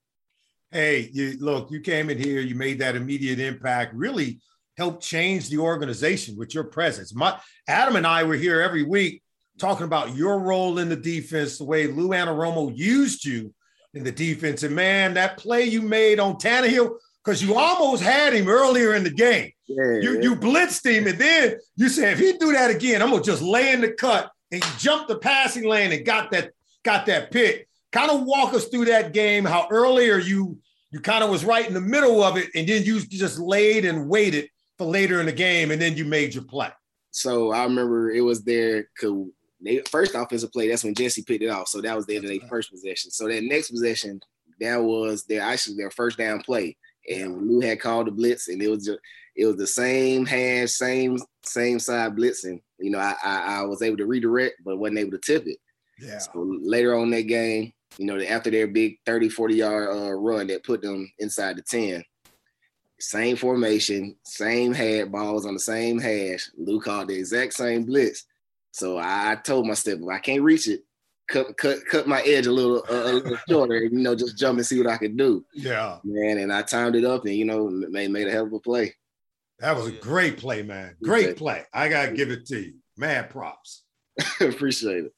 Hey, 0.71 1.09
you 1.13 1.37
look, 1.39 1.71
you 1.71 1.79
came 1.79 2.09
in 2.09 2.17
here, 2.17 2.41
you 2.41 2.55
made 2.55 2.79
that 2.79 2.95
immediate 2.95 3.39
impact, 3.39 3.93
really 3.93 4.39
helped 4.77 5.03
change 5.03 5.49
the 5.49 5.57
organization 5.57 6.35
with 6.35 6.53
your 6.53 6.65
presence. 6.65 7.13
My 7.13 7.39
Adam 7.67 7.95
and 7.95 8.05
I 8.07 8.23
were 8.23 8.35
here 8.35 8.61
every 8.61 8.83
week 8.83 9.21
talking 9.57 9.85
about 9.85 10.15
your 10.15 10.39
role 10.39 10.79
in 10.79 10.89
the 10.89 10.95
defense, 10.95 11.57
the 11.57 11.63
way 11.63 11.87
Lou 11.87 12.09
Anarumo 12.09 12.75
used 12.75 13.23
you 13.23 13.53
in 13.93 14.03
the 14.03 14.11
defense, 14.11 14.63
and 14.63 14.75
man, 14.75 15.13
that 15.13 15.37
play 15.37 15.63
you 15.63 15.81
made 15.81 16.19
on 16.19 16.35
Tannehill 16.35 16.97
because 17.25 17.41
you 17.41 17.55
almost 17.55 18.03
had 18.03 18.33
him 18.33 18.47
earlier 18.47 18.93
in 18.93 19.03
the 19.03 19.09
game. 19.09 19.51
Yeah, 19.67 19.99
you, 19.99 20.21
you 20.21 20.35
blitzed 20.35 20.85
him, 20.85 21.07
and 21.07 21.17
then 21.17 21.55
you 21.75 21.89
said, 21.89 22.13
if 22.13 22.19
he 22.19 22.33
do 22.37 22.51
that 22.51 22.69
again, 22.69 23.01
I'm 23.01 23.09
gonna 23.09 23.23
just 23.23 23.41
lay 23.41 23.71
in 23.71 23.81
the 23.81 23.91
cut 23.91 24.31
and 24.51 24.63
you 24.63 24.71
jumped 24.77 25.07
the 25.07 25.17
passing 25.17 25.67
lane 25.67 25.91
and 25.91 26.05
got 26.05 26.31
that 26.31 26.51
got 26.83 27.07
that 27.07 27.31
pick. 27.31 27.67
Kind 27.91 28.11
of 28.11 28.23
walk 28.23 28.53
us 28.53 28.67
through 28.67 28.85
that 28.85 29.13
game. 29.13 29.43
How 29.43 29.67
earlier 29.71 30.19
you 30.19 30.59
you 30.91 30.99
kind 30.99 31.23
of 31.23 31.31
was 31.31 31.43
right 31.43 31.67
in 31.67 31.73
the 31.73 31.81
middle 31.81 32.23
of 32.23 32.37
it, 32.37 32.49
and 32.53 32.67
then 32.67 32.83
you 32.83 33.01
just 33.01 33.39
laid 33.39 33.85
and 33.85 34.07
waited 34.07 34.49
for 34.77 34.85
later 34.85 35.19
in 35.19 35.25
the 35.25 35.31
game, 35.31 35.71
and 35.71 35.81
then 35.81 35.97
you 35.97 36.05
made 36.05 36.33
your 36.35 36.43
play. 36.43 36.69
So 37.09 37.51
I 37.51 37.63
remember 37.63 38.11
it 38.11 38.21
was 38.21 38.43
their 38.43 38.87
they 39.61 39.81
first 39.89 40.13
offensive 40.13 40.51
play. 40.51 40.69
That's 40.69 40.83
when 40.83 40.93
Jessie 40.93 41.23
picked 41.23 41.43
it 41.43 41.47
off. 41.47 41.69
So 41.69 41.81
that 41.81 41.95
was 41.95 42.05
their, 42.05 42.21
their 42.21 42.39
first 42.49 42.69
possession. 42.69 43.09
So 43.09 43.27
that 43.27 43.41
next 43.41 43.71
possession, 43.71 44.19
that 44.59 44.77
was 44.77 45.23
their 45.23 45.41
actually 45.41 45.77
their 45.77 45.89
first 45.89 46.19
down 46.19 46.41
play 46.41 46.77
and 47.09 47.47
Lou 47.47 47.59
had 47.59 47.79
called 47.79 48.07
the 48.07 48.11
blitz, 48.11 48.47
and 48.47 48.61
it 48.61 48.69
was 48.69 48.85
just 48.85 48.99
it 49.35 49.45
was 49.45 49.57
the 49.57 49.67
same 49.67 50.25
hash, 50.25 50.71
same 50.71 51.17
same 51.43 51.79
side 51.79 52.15
blitzing. 52.15 52.61
You 52.79 52.91
know, 52.91 52.99
I, 52.99 53.15
I, 53.23 53.59
I 53.59 53.61
was 53.63 53.81
able 53.81 53.97
to 53.97 54.05
redirect, 54.05 54.63
but 54.63 54.77
wasn't 54.77 54.99
able 54.99 55.11
to 55.11 55.17
tip 55.19 55.45
it. 55.47 55.57
Yeah. 55.99 56.19
So 56.19 56.31
later 56.61 56.95
on 56.95 57.09
that 57.11 57.23
game, 57.23 57.73
you 57.97 58.05
know, 58.05 58.19
after 58.19 58.49
their 58.49 58.67
big 58.67 58.97
30, 59.05 59.29
40 59.29 59.55
yard 59.55 59.89
uh, 59.89 60.13
run 60.13 60.47
that 60.47 60.63
put 60.63 60.81
them 60.81 61.11
inside 61.19 61.57
the 61.57 61.61
10, 61.61 62.03
same 62.99 63.35
formation, 63.35 64.15
same 64.23 64.73
head 64.73 65.11
balls 65.11 65.45
on 65.45 65.53
the 65.53 65.59
same 65.59 65.99
hash. 65.99 66.49
Lou 66.57 66.79
called 66.79 67.09
the 67.09 67.15
exact 67.15 67.53
same 67.53 67.83
blitz. 67.83 68.25
So 68.71 68.97
I, 68.97 69.31
I 69.31 69.35
told 69.35 69.67
my 69.67 69.73
step, 69.73 69.99
I 70.11 70.19
can't 70.19 70.43
reach 70.43 70.67
it, 70.67 70.81
cut 71.27 71.57
cut 71.57 71.79
cut 71.89 72.07
my 72.07 72.21
edge 72.21 72.47
a 72.47 72.51
little 72.51 72.83
uh, 72.89 73.11
a 73.11 73.13
little 73.13 73.37
shorter, 73.49 73.77
you 73.83 73.89
know, 73.91 74.15
just 74.15 74.37
jump 74.37 74.57
and 74.57 74.65
see 74.65 74.77
what 74.81 74.91
I 74.91 74.97
could 74.97 75.17
do, 75.17 75.45
Yeah, 75.53 75.97
man. 76.03 76.37
And 76.37 76.51
I 76.53 76.61
timed 76.61 76.95
it 76.95 77.05
up, 77.05 77.25
and 77.25 77.35
you 77.35 77.45
know, 77.45 77.69
made 77.69 78.11
made 78.11 78.27
a 78.27 78.31
hell 78.31 78.45
of 78.45 78.53
a 78.53 78.59
play. 78.59 78.93
that 79.59 79.75
was 79.75 79.87
a 79.87 79.91
great 79.91 80.37
play, 80.37 80.61
man. 80.63 80.95
Great 81.03 81.37
play. 81.37 81.63
I 81.73 81.89
gotta 81.89 82.11
give 82.11 82.31
it 82.31 82.45
to 82.47 82.59
you. 82.59 82.73
Mad 82.97 83.29
props. 83.29 83.83
Appreciate 84.39 85.05
it. 85.05 85.13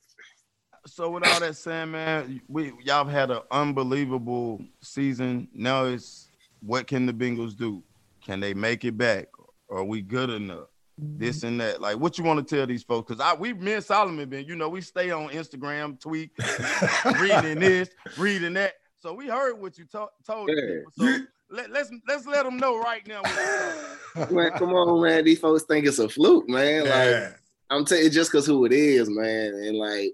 So 0.86 1.10
with 1.10 1.28
all 1.28 1.40
that 1.42 1.56
saying, 1.56 1.92
man, 1.92 2.42
we 2.48 2.72
y'all 2.84 3.04
have 3.06 3.10
had 3.10 3.32
an 3.32 3.42
unbelievable 3.52 4.62
season. 4.82 5.48
Now 5.54 5.86
it's 5.86 6.30
what 6.62 6.88
can 6.88 7.06
the 7.06 7.14
Bengals 7.14 7.56
do? 7.56 7.84
Can 8.26 8.40
they 8.40 8.54
make 8.54 8.86
it 8.86 8.98
back? 8.98 9.28
Are 9.70 9.84
we 9.84 10.02
good 10.02 10.30
enough? 10.30 10.70
This 10.98 11.40
mm-hmm. 11.40 11.48
and 11.48 11.62
that. 11.62 11.82
Like 11.82 11.98
what 11.98 12.18
you 12.18 12.24
want 12.24 12.46
to 12.46 12.56
tell 12.56 12.66
these 12.66 12.84
folks? 12.84 13.10
Because 13.10 13.22
I 13.22 13.34
we 13.34 13.54
me 13.54 13.74
and 13.74 13.84
Solomon 13.84 14.28
been, 14.30 14.46
you 14.46 14.56
know, 14.56 14.70
we 14.70 14.82
stay 14.82 15.12
on 15.12 15.30
Instagram, 15.30 16.00
tweet, 16.00 16.32
reading 17.20 17.60
this, 17.60 17.90
reading 18.18 18.54
that. 18.54 18.74
So 18.98 19.14
we 19.14 19.28
heard 19.28 19.60
what 19.60 19.78
you 19.78 19.86
to- 19.92 20.10
told 20.26 20.50
Yeah. 20.50 20.56
people. 20.78 20.92
So 20.98 21.26
let, 21.50 21.70
let's 21.72 21.92
let's 22.08 22.26
let 22.26 22.44
them 22.44 22.58
know 22.58 22.80
right 22.80 23.08
now. 23.08 23.22
Man, 24.32 24.52
come 24.52 24.74
on, 24.74 25.04
man. 25.04 25.24
These 25.24 25.40
folks 25.40 25.64
think 25.64 25.86
it's 25.86 26.00
a 26.00 26.10
fluke, 26.10 26.50
man. 26.50 26.86
Like 26.86 27.40
I'm 27.70 27.86
telling 27.86 28.06
you, 28.06 28.10
just 28.10 28.32
because 28.32 28.48
who 28.48 28.66
it 28.66 28.74
is, 28.74 29.10
man, 29.10 29.54
and 29.54 29.78
like 29.78 30.14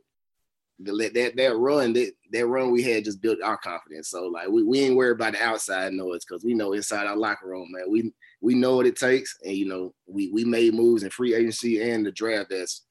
the 0.80 0.92
let 0.92 1.14
that 1.14 1.36
that 1.38 1.56
run 1.56 1.94
that 1.94 2.12
that 2.32 2.48
run 2.48 2.72
we 2.72 2.84
had 2.84 3.06
just 3.06 3.22
built 3.22 3.42
our 3.42 3.58
confidence. 3.58 4.10
So 4.10 4.28
like 4.28 4.50
we, 4.50 4.64
we 4.64 4.82
ain't 4.82 4.96
worried 4.96 5.16
about 5.16 5.34
the 5.34 5.44
outside 5.44 5.94
noise 5.94 6.26
because 6.26 6.44
we 6.44 6.54
know 6.54 6.74
inside 6.74 7.08
our 7.08 7.16
locker 7.16 7.48
room, 7.48 7.70
man, 7.72 7.90
we 7.90 8.12
we 8.44 8.54
know 8.56 8.76
what 8.76 8.86
it 8.86 8.98
takes, 8.98 9.38
and 9.44 9.56
you 9.56 9.66
know 9.68 9.94
we 10.06 10.30
we 10.32 10.44
made 10.44 10.74
moves 10.74 11.04
in 11.04 11.10
free 11.10 11.34
agency 11.34 11.82
and 11.82 12.06
the 12.06 12.12
draft 12.12 12.50
that's 12.50 12.84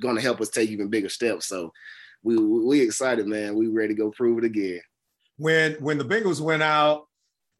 going 0.00 0.16
to 0.16 0.22
help 0.22 0.40
us 0.40 0.48
take 0.48 0.70
even 0.70 0.88
bigger 0.88 1.08
steps. 1.08 1.46
So 1.46 1.72
we 2.22 2.36
we 2.38 2.80
excited, 2.80 3.26
man. 3.26 3.54
We 3.56 3.66
ready 3.66 3.88
to 3.94 3.98
go 4.00 4.10
prove 4.10 4.38
it 4.38 4.44
again. 4.44 4.80
when 5.38 5.72
when 5.74 5.98
the 5.98 6.04
Bengals 6.04 6.40
went 6.40 6.62
out 6.62 7.06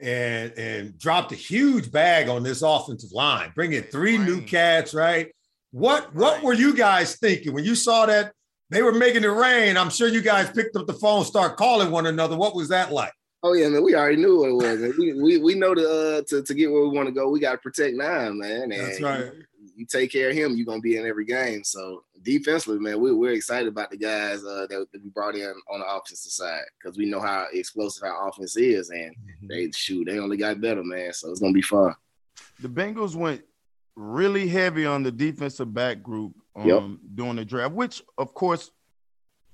and 0.00 0.52
and 0.57 0.99
dropped 0.99 1.33
a 1.33 1.37
huge 1.37 1.90
bag 1.90 2.28
on 2.28 2.42
this 2.42 2.62
offensive 2.62 3.12
line, 3.12 3.52
bringing 3.54 3.83
three 3.83 4.16
new 4.19 4.40
cats, 4.42 4.95
right? 4.95 5.33
What 5.73 6.14
what 6.14 6.35
Right. 6.37 6.45
were 6.45 6.54
you 6.54 6.75
guys 6.75 7.16
thinking 7.16 7.52
when 7.54 7.64
you 7.64 7.75
saw 7.75 8.07
that 8.07 8.33
they 8.71 8.83
were 8.83 8.92
making 8.92 9.25
it 9.25 9.28
rain? 9.28 9.76
I'm 9.76 9.90
sure 9.90 10.09
you 10.09 10.23
guys 10.23 10.50
picked 10.50 10.76
up 10.76 10.87
the 10.87 10.95
phone, 10.95 11.25
start 11.25 11.57
calling 11.57 11.90
one 11.90 12.07
another. 12.07 12.37
What 12.37 12.54
was 12.54 12.69
that 12.69 12.92
like? 12.92 13.12
Oh 13.42 13.54
yeah, 13.54 13.68
man. 13.68 13.82
We 13.82 13.94
already 13.94 14.16
knew 14.16 14.38
what 14.38 14.50
it 14.50 14.54
was. 14.54 14.80
man. 14.80 14.94
We, 14.99 15.12
we 15.20 15.38
we 15.38 15.54
know 15.54 15.75
to 15.75 15.88
uh 15.88 16.22
to, 16.28 16.42
to 16.42 16.54
get 16.54 16.70
where 16.70 16.82
we 16.82 16.88
want 16.96 17.08
to 17.08 17.12
go. 17.14 17.28
We 17.28 17.40
got 17.40 17.52
to 17.52 17.58
protect 17.58 17.96
nine, 17.96 18.38
man. 18.38 18.70
And 18.70 18.72
That's 18.72 19.00
right. 19.00 19.25
You, 19.61 19.70
you 19.76 19.87
take 19.87 20.12
care 20.12 20.30
of 20.30 20.37
him, 20.37 20.56
you're 20.56 20.66
gonna 20.66 20.80
be 20.80 20.96
in 20.96 21.06
every 21.06 21.25
game. 21.25 21.64
So 21.64 22.04
defensively, 22.22 22.78
man, 22.78 23.00
we, 23.00 23.12
we're 23.12 23.32
excited 23.32 23.66
about 23.68 23.90
the 23.90 23.96
guys 23.96 24.44
uh, 24.44 24.66
that, 24.68 24.87
that 24.92 25.02
we 25.02 25.11
brought 25.11 25.34
in 25.34 25.52
on 25.70 25.80
the 25.80 25.87
offensive 25.87 26.30
side 26.30 26.62
because 26.78 26.96
we 26.96 27.06
know 27.06 27.20
how 27.20 27.46
explosive 27.52 28.04
our 28.04 28.28
offense 28.28 28.56
is, 28.56 28.90
and 28.90 29.14
they 29.49 29.70
shoot. 29.72 30.06
They 30.06 30.18
only 30.18 30.37
got 30.37 30.61
better, 30.61 30.84
man. 30.84 31.12
So 31.12 31.30
it's 31.30 31.40
gonna 31.40 31.52
be 31.52 31.62
fun. 31.62 31.94
the 32.61 32.68
Bengals 32.68 33.16
went 33.16 33.42
really 33.96 34.46
heavy 34.46 34.87
on 34.87 35.02
the 35.02 35.11
defensive 35.12 35.72
back 35.75 36.02
group 36.02 36.32
um, 36.54 36.66
Yep. 36.66 36.82
during 37.16 37.37
the 37.37 37.44
draft, 37.44 37.75
which 37.75 38.02
of 38.18 38.34
course, 38.34 38.70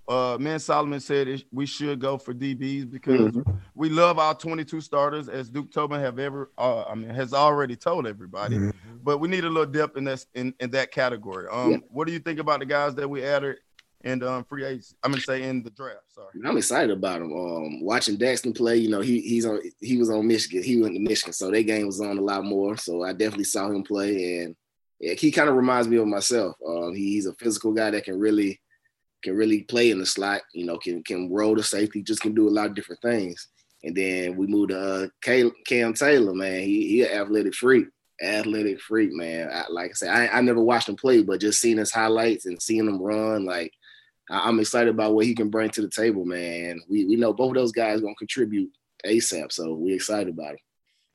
uh, 0.08 0.36
man 0.40 0.58
Solomon 0.58 1.00
said 1.00 1.28
it, 1.28 1.44
we 1.52 1.66
should 1.66 2.00
go 2.00 2.16
for 2.18 2.32
DBs 2.32 2.90
because 2.90 3.36
we 3.74 3.88
love 3.90 4.18
our 4.18 4.34
22 4.34 4.80
starters, 4.80 5.28
as 5.28 5.48
Duke 5.50 5.70
Tobin 5.70 6.00
have 6.00 6.18
ever, 6.18 6.50
uh, 6.56 6.84
I 6.84 6.94
mean, 6.94 7.10
has 7.10 7.34
already 7.34 7.76
told 7.76 8.06
everybody. 8.06 8.58
But 9.02 9.18
we 9.18 9.28
need 9.28 9.44
a 9.44 9.48
little 9.48 9.70
depth 9.70 9.96
in 9.96 10.04
that 10.04 10.24
in, 10.34 10.54
in 10.60 10.70
that 10.70 10.90
category. 10.90 11.46
Um, 11.50 11.70
Yeah. 11.72 11.76
what 11.90 12.06
do 12.06 12.12
you 12.12 12.18
think 12.18 12.38
about 12.38 12.60
the 12.60 12.66
guys 12.66 12.94
that 12.96 13.08
we 13.08 13.22
added 13.22 13.58
and 14.02 14.22
um, 14.24 14.44
free 14.44 14.64
agents? 14.64 14.94
I'm 15.02 15.12
gonna 15.12 15.20
say 15.22 15.42
in 15.42 15.62
the 15.62 15.70
draft. 15.70 16.00
Sorry. 16.08 16.28
I'm 16.44 16.56
excited 16.56 16.90
about 16.90 17.20
him. 17.22 17.32
Um, 17.32 17.82
watching 17.84 18.16
Daxton 18.16 18.56
play, 18.56 18.76
you 18.78 18.88
know, 18.90 19.00
he 19.00 19.20
he's 19.20 19.44
on 19.46 19.60
he 19.80 19.98
was 19.98 20.10
on 20.10 20.26
Michigan. 20.26 20.62
He 20.62 20.80
went 20.80 20.94
to 20.94 21.00
Michigan, 21.00 21.32
so 21.32 21.50
that 21.50 21.62
game 21.64 21.86
was 21.86 22.00
on 22.00 22.16
a 22.18 22.22
lot 22.22 22.44
more. 22.44 22.76
So 22.76 23.02
I 23.04 23.12
definitely 23.12 23.44
saw 23.44 23.68
him 23.70 23.82
play, 23.82 24.40
and 24.42 24.56
yeah, 25.00 25.14
he 25.14 25.30
kind 25.30 25.48
of 25.48 25.54
reminds 25.56 25.86
me 25.86 25.96
of 25.98 26.06
myself. 26.06 26.56
Um, 26.66 26.94
he- 26.94 27.12
he's 27.12 27.26
a 27.26 27.34
physical 27.34 27.72
guy 27.72 27.90
that 27.90 28.04
can 28.04 28.18
really 28.18 28.60
can 29.22 29.36
really 29.36 29.62
play 29.62 29.90
in 29.90 29.98
the 29.98 30.06
slot. 30.06 30.42
You 30.52 30.66
know, 30.66 30.78
can 30.78 31.02
can 31.02 31.30
roll 31.32 31.54
the 31.54 31.62
safety, 31.62 32.02
just 32.02 32.20
can 32.20 32.34
do 32.34 32.48
a 32.48 32.50
lot 32.50 32.66
of 32.66 32.74
different 32.74 33.02
things. 33.02 33.48
And 33.84 33.96
then 33.96 34.36
we 34.36 34.46
moved 34.46 34.70
to 34.70 34.78
uh, 34.80 35.06
Cam, 35.66 35.94
Taylor, 35.94 36.34
man. 36.34 36.62
He 36.62 36.88
he 36.88 37.02
an 37.02 37.12
athletic 37.20 37.54
freak, 37.54 37.86
athletic 38.22 38.80
freak, 38.80 39.12
man. 39.12 39.48
I, 39.52 39.64
like 39.70 39.90
I 39.90 39.94
said, 39.94 40.08
I, 40.08 40.38
I 40.38 40.40
never 40.40 40.60
watched 40.60 40.88
him 40.88 40.96
play, 40.96 41.22
but 41.22 41.40
just 41.40 41.60
seeing 41.60 41.78
his 41.78 41.92
highlights 41.92 42.46
and 42.46 42.60
seeing 42.60 42.86
him 42.88 43.00
run, 43.00 43.44
like 43.44 43.72
I- 44.30 44.48
I'm 44.48 44.60
excited 44.60 44.90
about 44.90 45.14
what 45.14 45.26
he 45.26 45.34
can 45.34 45.50
bring 45.50 45.70
to 45.70 45.82
the 45.82 45.90
table, 45.90 46.24
man. 46.24 46.80
We 46.88 47.04
we 47.06 47.16
know 47.16 47.32
both 47.32 47.50
of 47.50 47.54
those 47.56 47.72
guys 47.72 48.00
gonna 48.00 48.14
contribute 48.16 48.70
ASAP, 49.06 49.52
so 49.52 49.74
we 49.74 49.92
excited 49.94 50.28
about 50.28 50.54
it. 50.54 50.60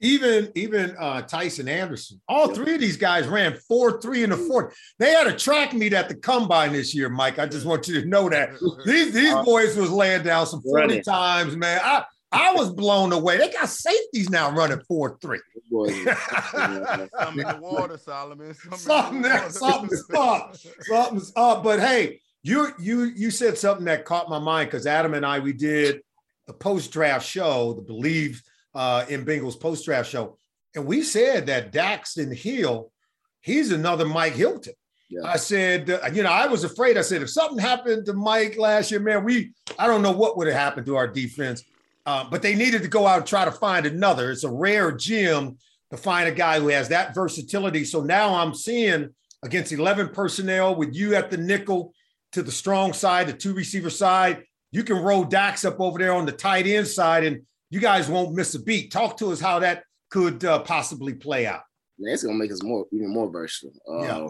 Even 0.04 0.52
even 0.56 0.96
uh, 1.00 1.22
Tycen 1.22 1.68
Anderson, 1.70 2.22
all 2.28 2.50
Yeah. 2.50 2.54
three 2.56 2.74
of 2.76 2.82
these 2.82 2.98
guys 2.98 3.26
ran 3.26 3.58
four 3.70 4.02
three 4.02 4.24
in 4.24 4.32
the 4.32 4.38
fourth. 4.38 4.76
They 5.00 5.12
had 5.12 5.28
a 5.28 5.34
track 5.36 5.74
meet 5.74 5.94
at 5.94 6.10
the 6.10 6.16
combine 6.16 6.74
this 6.74 6.94
year, 6.94 7.08
Mike. 7.10 7.40
I 7.40 7.46
just 7.48 7.66
want 7.66 7.88
you 7.88 8.02
to 8.02 8.08
know 8.08 8.28
that 8.30 8.50
these 8.86 9.14
these 9.14 9.34
Uh, 9.34 9.44
boys 9.44 9.78
was 9.78 9.90
laying 9.90 10.24
down 10.24 10.46
some 10.46 10.62
forty 10.62 10.82
Running. 10.96 11.04
times, 11.04 11.56
man. 11.56 11.80
I 11.84 12.04
I 12.34 12.52
was 12.54 12.72
blown 12.74 13.14
away. 13.14 13.38
They 13.38 13.50
got 13.52 13.70
safeties 13.70 14.30
now 14.30 14.52
running 14.52 14.82
four 14.88 15.18
three. 15.22 15.40
Boy, 15.72 15.88
Some 16.52 17.40
in 17.40 17.48
the 17.48 17.58
water, 17.62 17.98
Solomon. 17.98 18.54
Some 18.56 18.78
something 18.78 19.22
water. 19.24 19.50
something's 19.52 20.04
up. 20.16 20.56
Something's 20.82 21.32
up. 21.36 21.64
But 21.64 21.80
hey, 21.80 22.20
you 22.44 22.70
you 22.80 23.04
you 23.16 23.32
said 23.32 23.58
something 23.58 23.86
that 23.86 24.04
caught 24.06 24.30
my 24.30 24.40
mind 24.40 24.70
because 24.70 24.86
Adam 24.86 25.14
and 25.14 25.26
I 25.26 25.40
we 25.40 25.54
did 25.54 26.02
a 26.50 26.54
post 26.54 26.92
draft 26.92 27.26
show, 27.26 27.74
the 27.74 27.82
Bleav 27.94 28.36
uh, 28.74 29.06
in 29.10 29.26
Bengals 29.26 29.60
post 29.60 29.86
draft 29.86 30.10
show, 30.10 30.38
and 30.76 30.86
we 30.86 31.04
said 31.04 31.48
that 31.48 31.72
Daxton 31.72 32.36
Hill, 32.36 32.92
he's 33.42 33.72
another 33.72 34.06
Mike 34.06 34.34
Hilton. 34.34 34.74
Yeah. 35.10 35.22
I 35.26 35.38
said, 35.38 35.90
uh, 35.90 36.00
you 36.12 36.24
know, 36.24 36.32
I 36.32 36.48
was 36.48 36.64
afraid. 36.64 36.98
I 36.98 37.02
said, 37.02 37.22
if 37.22 37.30
something 37.30 37.60
happened 37.60 38.06
to 38.08 38.14
Mike 38.14 38.58
last 38.58 38.90
year, 38.90 39.00
man, 39.00 39.24
we 39.24 39.54
I 39.78 39.86
don't 39.86 40.02
know 40.02 40.12
what 40.12 40.38
would 40.38 40.48
have 40.48 40.56
happened 40.56 40.88
to 40.88 40.96
our 40.96 41.08
defense. 41.08 41.64
Uh, 42.06 42.26
but 42.30 42.42
they 42.42 42.56
needed 42.56 42.82
to 42.82 42.88
go 42.88 43.08
out 43.08 43.20
and 43.20 43.28
try 43.28 43.46
to 43.46 43.52
find 43.52 43.86
another. 43.86 44.32
It's 44.32 44.44
a 44.44 44.52
rare 44.52 44.92
gem 44.92 45.58
to 45.92 45.98
find 45.98 46.28
a 46.28 46.34
guy 46.34 46.60
who 46.60 46.68
has 46.68 46.90
that 46.90 47.16
versatility. 47.16 47.86
So 47.86 48.02
now 48.02 48.36
I'm 48.36 48.54
seeing 48.54 49.10
against 49.44 49.72
11 49.72 50.10
personnel 50.10 50.76
with 50.76 50.94
you 50.94 51.16
at 51.16 51.32
the 51.32 51.38
nickel 51.38 51.94
to 52.34 52.44
the 52.44 52.52
strong 52.52 52.94
side, 52.94 53.28
the 53.28 53.34
two 53.34 53.54
receiver 53.54 53.90
side. 53.90 54.44
You 54.72 54.84
can 54.84 54.98
roll 54.98 55.24
Dax 55.24 55.64
up 55.64 55.80
over 55.80 56.00
there 56.00 56.14
on 56.14 56.26
the 56.26 56.32
tight 56.32 56.66
end 56.66 56.88
side, 56.88 57.24
and 57.24 57.44
you 57.74 57.80
guys 57.80 58.08
won't 58.08 58.36
miss 58.36 58.54
a 58.54 58.60
beat. 58.62 58.92
Talk 58.92 59.18
to 59.18 59.32
us 59.32 59.40
how 59.40 59.58
that 59.60 59.84
could 60.12 60.46
uh, 60.46 60.60
possibly 60.60 61.14
play 61.16 61.48
out. 61.48 61.64
man, 61.98 62.14
it's 62.14 62.24
gonna 62.24 62.38
make 62.38 62.52
us 62.52 62.62
more 62.62 62.86
even 62.92 63.10
more 63.12 63.30
versatile. 63.32 63.74
Uh, 63.90 64.02
Yeah. 64.04 64.28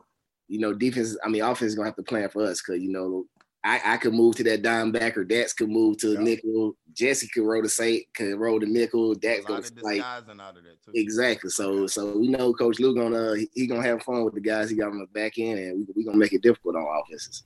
You 0.47 0.59
know, 0.59 0.73
defense. 0.73 1.17
I 1.25 1.29
mean, 1.29 1.41
offense 1.41 1.69
is 1.71 1.75
gonna 1.75 1.87
have 1.89 1.95
to 1.97 2.03
plan 2.03 2.29
for 2.29 2.43
us 2.43 2.61
because 2.61 2.81
you 2.81 2.91
know 2.91 3.25
I, 3.65 3.81
I 3.93 3.97
could 3.97 4.13
move 4.13 4.35
to 4.35 4.43
that 4.43 4.61
dime 4.61 4.91
back, 4.91 5.17
or 5.17 5.23
Dax 5.23 5.53
could 5.53 5.69
move 5.69 5.97
to 5.99 6.07
the 6.09 6.13
Yeah. 6.15 6.19
nickel. 6.29 6.75
Jessie 6.93 7.29
could 7.33 7.45
roll 7.45 7.61
the 7.63 7.69
say 7.69 8.05
could 8.15 8.35
roll 8.39 8.59
the 8.59 8.65
nickel. 8.65 9.11
A 9.11 9.15
Dax 9.15 9.39
lot 9.43 9.47
gonna 9.47 9.59
of 9.59 9.81
like 9.81 9.95
disguising 9.95 10.39
out 10.41 10.57
of 10.57 10.63
too. 10.63 10.91
exactly. 10.95 11.49
So 11.49 11.87
so 11.87 12.17
we 12.17 12.27
know 12.27 12.53
Coach 12.53 12.79
Lou 12.79 12.93
gonna 12.95 13.35
he, 13.37 13.49
he 13.53 13.67
gonna 13.67 13.81
have 13.83 14.03
fun 14.03 14.23
with 14.25 14.35
the 14.35 14.41
guys 14.41 14.69
he 14.69 14.75
got 14.77 14.91
on 14.91 14.99
the 14.99 15.07
back 15.07 15.33
end, 15.37 15.59
and 15.59 15.87
we 15.87 15.93
we 15.97 16.03
gonna 16.05 16.17
make 16.17 16.33
it 16.33 16.41
difficult 16.43 16.75
on 16.75 16.85
offenses. 17.01 17.43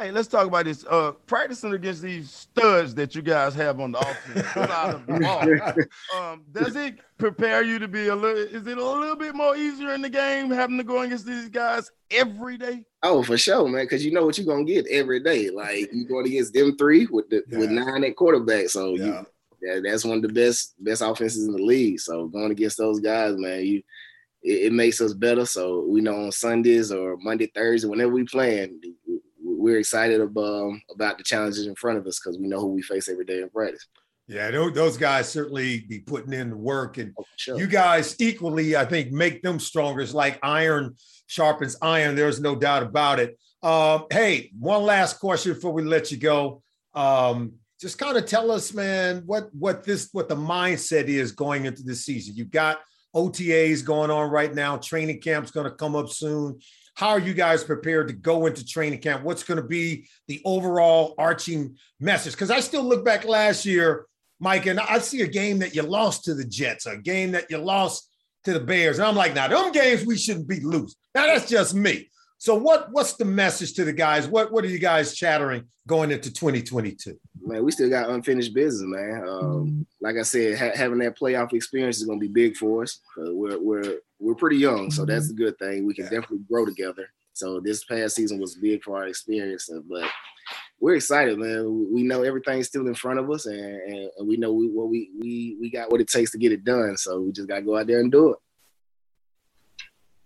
Hey, 0.00 0.10
let's 0.12 0.28
talk 0.28 0.46
about 0.46 0.64
this. 0.64 0.86
Uh, 0.88 1.12
practicing 1.26 1.74
against 1.74 2.00
these 2.00 2.30
studs 2.30 2.94
that 2.94 3.14
you 3.14 3.20
guys 3.20 3.54
have 3.54 3.80
on 3.80 3.92
the 3.92 3.98
offense 3.98 4.46
of 4.56 5.06
the. 5.06 5.86
Um, 6.16 6.42
does 6.52 6.74
it 6.74 7.00
prepare 7.18 7.62
you 7.62 7.78
to 7.78 7.86
be 7.86 8.08
a 8.08 8.16
little? 8.16 8.38
Is 8.42 8.66
it 8.66 8.78
a 8.78 8.82
little 8.82 9.14
bit 9.14 9.34
more 9.34 9.54
easier 9.54 9.92
in 9.92 10.00
the 10.00 10.08
game 10.08 10.50
having 10.50 10.78
to 10.78 10.84
go 10.84 11.02
against 11.02 11.26
these 11.26 11.50
guys 11.50 11.90
every 12.10 12.56
day? 12.56 12.82
Oh, 13.02 13.22
for 13.22 13.36
sure, 13.36 13.68
man. 13.68 13.84
Because 13.84 14.02
you 14.02 14.10
know 14.12 14.24
what 14.24 14.38
you're 14.38 14.46
gonna 14.46 14.64
get 14.64 14.86
every 14.88 15.20
day. 15.20 15.50
Like 15.50 15.92
you 15.92 16.06
going 16.06 16.26
against 16.26 16.54
them 16.54 16.78
three 16.78 17.04
with 17.04 17.28
the 17.28 17.42
with 17.52 17.70
nine 17.70 18.02
at 18.04 18.16
quarterback. 18.16 18.70
So 18.70 18.94
Yeah. 18.94 19.04
you 19.04 19.26
that, 19.62 19.82
that's 19.84 20.06
one 20.06 20.16
of 20.16 20.22
the 20.22 20.32
best 20.32 20.82
best 20.82 21.02
offenses 21.02 21.46
in 21.46 21.52
the 21.52 21.62
league. 21.62 22.00
So 22.00 22.26
going 22.28 22.52
against 22.52 22.78
those 22.78 23.00
guys, 23.00 23.36
man, 23.36 23.66
you 23.66 23.82
it, 24.42 24.66
it 24.66 24.72
makes 24.72 25.00
us 25.00 25.12
better. 25.12 25.44
So 25.44 25.84
we 25.86 26.00
know 26.00 26.24
on 26.24 26.32
Sundays 26.32 26.90
or 26.90 27.16
Monday, 27.18 27.50
Thursday, 27.54 27.86
whenever 27.88 28.12
we 28.12 28.24
playing, 28.24 28.80
we're 29.60 29.78
excited 29.78 30.20
about 30.20 30.72
about 30.92 31.18
the 31.18 31.24
challenges 31.24 31.66
in 31.66 31.74
front 31.74 31.98
of 31.98 32.06
us 32.06 32.18
because 32.18 32.38
we 32.38 32.48
know 32.48 32.60
who 32.60 32.68
we 32.68 32.82
face 32.82 33.08
every 33.08 33.24
day 33.24 33.40
in 33.42 33.50
practice. 33.50 33.86
Yeah, 34.26 34.50
those 34.50 34.96
guys 34.96 35.28
certainly 35.28 35.80
be 35.88 35.98
putting 35.98 36.32
in 36.32 36.50
the 36.50 36.56
work, 36.56 36.98
and 36.98 37.12
Oh, 37.18 37.24
sure. 37.36 37.58
you 37.58 37.66
guys 37.66 38.14
equally, 38.20 38.76
I 38.76 38.84
think, 38.84 39.10
make 39.10 39.42
them 39.42 39.58
stronger. 39.58 40.02
It's 40.02 40.14
like 40.14 40.38
iron 40.42 40.94
sharpens 41.26 41.76
iron. 41.82 42.14
There's 42.14 42.40
no 42.40 42.54
doubt 42.54 42.84
about 42.84 43.18
it. 43.18 43.36
Um, 43.62 44.06
hey, 44.10 44.52
one 44.58 44.82
last 44.84 45.18
question 45.18 45.52
before 45.54 45.72
we 45.72 45.82
let 45.82 46.10
you 46.12 46.16
go. 46.16 46.62
Um, 46.94 47.54
just 47.80 47.98
kind 47.98 48.16
of 48.16 48.26
tell 48.26 48.50
us, 48.52 48.72
man, 48.72 49.22
what 49.26 49.52
what 49.54 49.82
this 49.84 50.08
what 50.12 50.28
the 50.28 50.36
mindset 50.36 51.04
is 51.04 51.32
going 51.32 51.64
into 51.66 51.82
the 51.82 51.94
season. 51.96 52.36
You've 52.36 52.50
got 52.50 52.78
OTAs 53.16 53.84
going 53.84 54.10
on 54.10 54.30
right 54.30 54.54
now. 54.54 54.76
Training 54.76 55.20
camp's 55.20 55.50
going 55.50 55.68
to 55.68 55.74
come 55.74 55.96
up 55.96 56.08
soon. 56.08 56.60
How 57.00 57.08
are 57.08 57.18
you 57.18 57.32
guys 57.32 57.64
prepared 57.64 58.08
to 58.08 58.12
go 58.12 58.44
into 58.44 58.62
training 58.62 58.98
camp? 58.98 59.24
What's 59.24 59.42
going 59.42 59.56
to 59.56 59.66
be 59.66 60.06
the 60.28 60.42
overall 60.44 61.14
arching 61.16 61.78
message? 61.98 62.34
Because 62.34 62.50
I 62.50 62.60
still 62.60 62.82
look 62.82 63.06
back 63.06 63.24
last 63.24 63.64
year, 63.64 64.04
Mike, 64.38 64.66
and 64.66 64.78
I 64.78 64.98
see 64.98 65.22
a 65.22 65.26
game 65.26 65.60
that 65.60 65.74
you 65.74 65.80
lost 65.80 66.24
to 66.24 66.34
the 66.34 66.44
Jets, 66.44 66.84
a 66.84 66.98
game 66.98 67.30
that 67.30 67.46
you 67.48 67.56
lost 67.56 68.06
to 68.44 68.52
the 68.52 68.60
Bears. 68.60 68.98
And 68.98 69.08
I'm 69.08 69.16
like, 69.16 69.34
now, 69.34 69.48
them 69.48 69.72
games 69.72 70.04
we 70.04 70.18
shouldn't 70.18 70.46
be 70.46 70.60
losing. 70.60 70.94
Now, 71.14 71.24
that's 71.24 71.48
just 71.48 71.72
me. 71.72 72.10
So 72.40 72.54
what 72.54 72.90
what's 72.90 73.12
the 73.12 73.26
message 73.26 73.74
to 73.74 73.84
the 73.84 73.92
guys? 73.92 74.26
What 74.26 74.50
what 74.50 74.64
are 74.64 74.68
you 74.68 74.78
guys 74.78 75.14
chattering 75.14 75.66
going 75.86 76.10
into 76.10 76.32
2022? 76.32 77.20
Man, 77.42 77.62
we 77.62 77.70
still 77.70 77.90
got 77.90 78.08
unfinished 78.08 78.54
business, 78.54 78.82
man. 78.82 79.28
Um, 79.28 79.86
like 80.00 80.16
I 80.16 80.22
said, 80.22 80.58
ha- 80.58 80.74
having 80.74 81.00
that 81.00 81.18
playoff 81.18 81.52
experience 81.52 81.98
is 81.98 82.04
going 82.04 82.18
to 82.18 82.26
be 82.26 82.32
big 82.32 82.56
for 82.56 82.82
us. 82.82 83.00
Uh, 83.18 83.34
we're 83.34 83.58
we're 83.58 83.98
we're 84.18 84.34
pretty 84.34 84.56
young, 84.56 84.90
so 84.90 85.04
that's 85.04 85.28
a 85.28 85.34
good 85.34 85.58
thing. 85.58 85.84
We 85.84 85.92
can 85.92 86.04
definitely 86.04 86.40
grow 86.50 86.64
together. 86.64 87.10
So 87.34 87.60
this 87.60 87.84
past 87.84 88.14
season 88.14 88.40
was 88.40 88.54
big 88.54 88.82
for 88.82 88.96
our 88.96 89.06
experience, 89.06 89.70
uh, 89.70 89.80
but 89.86 90.08
we're 90.80 90.94
excited, 90.94 91.38
man. 91.38 91.88
We 91.92 92.04
know 92.04 92.22
everything's 92.22 92.68
still 92.68 92.86
in 92.86 92.94
front 92.94 93.20
of 93.20 93.30
us, 93.30 93.44
and, 93.44 93.60
and, 93.60 94.10
and 94.16 94.26
we 94.26 94.38
know 94.38 94.54
we 94.54 94.66
what 94.68 94.88
we 94.88 95.10
we 95.20 95.58
we 95.60 95.70
got 95.70 95.90
what 95.92 96.00
it 96.00 96.08
takes 96.08 96.30
to 96.30 96.38
get 96.38 96.52
it 96.52 96.64
done. 96.64 96.96
So 96.96 97.20
we 97.20 97.32
just 97.32 97.48
got 97.48 97.56
to 97.56 97.62
go 97.62 97.76
out 97.76 97.86
there 97.86 98.00
and 98.00 98.10
do 98.10 98.30
it. 98.30 98.38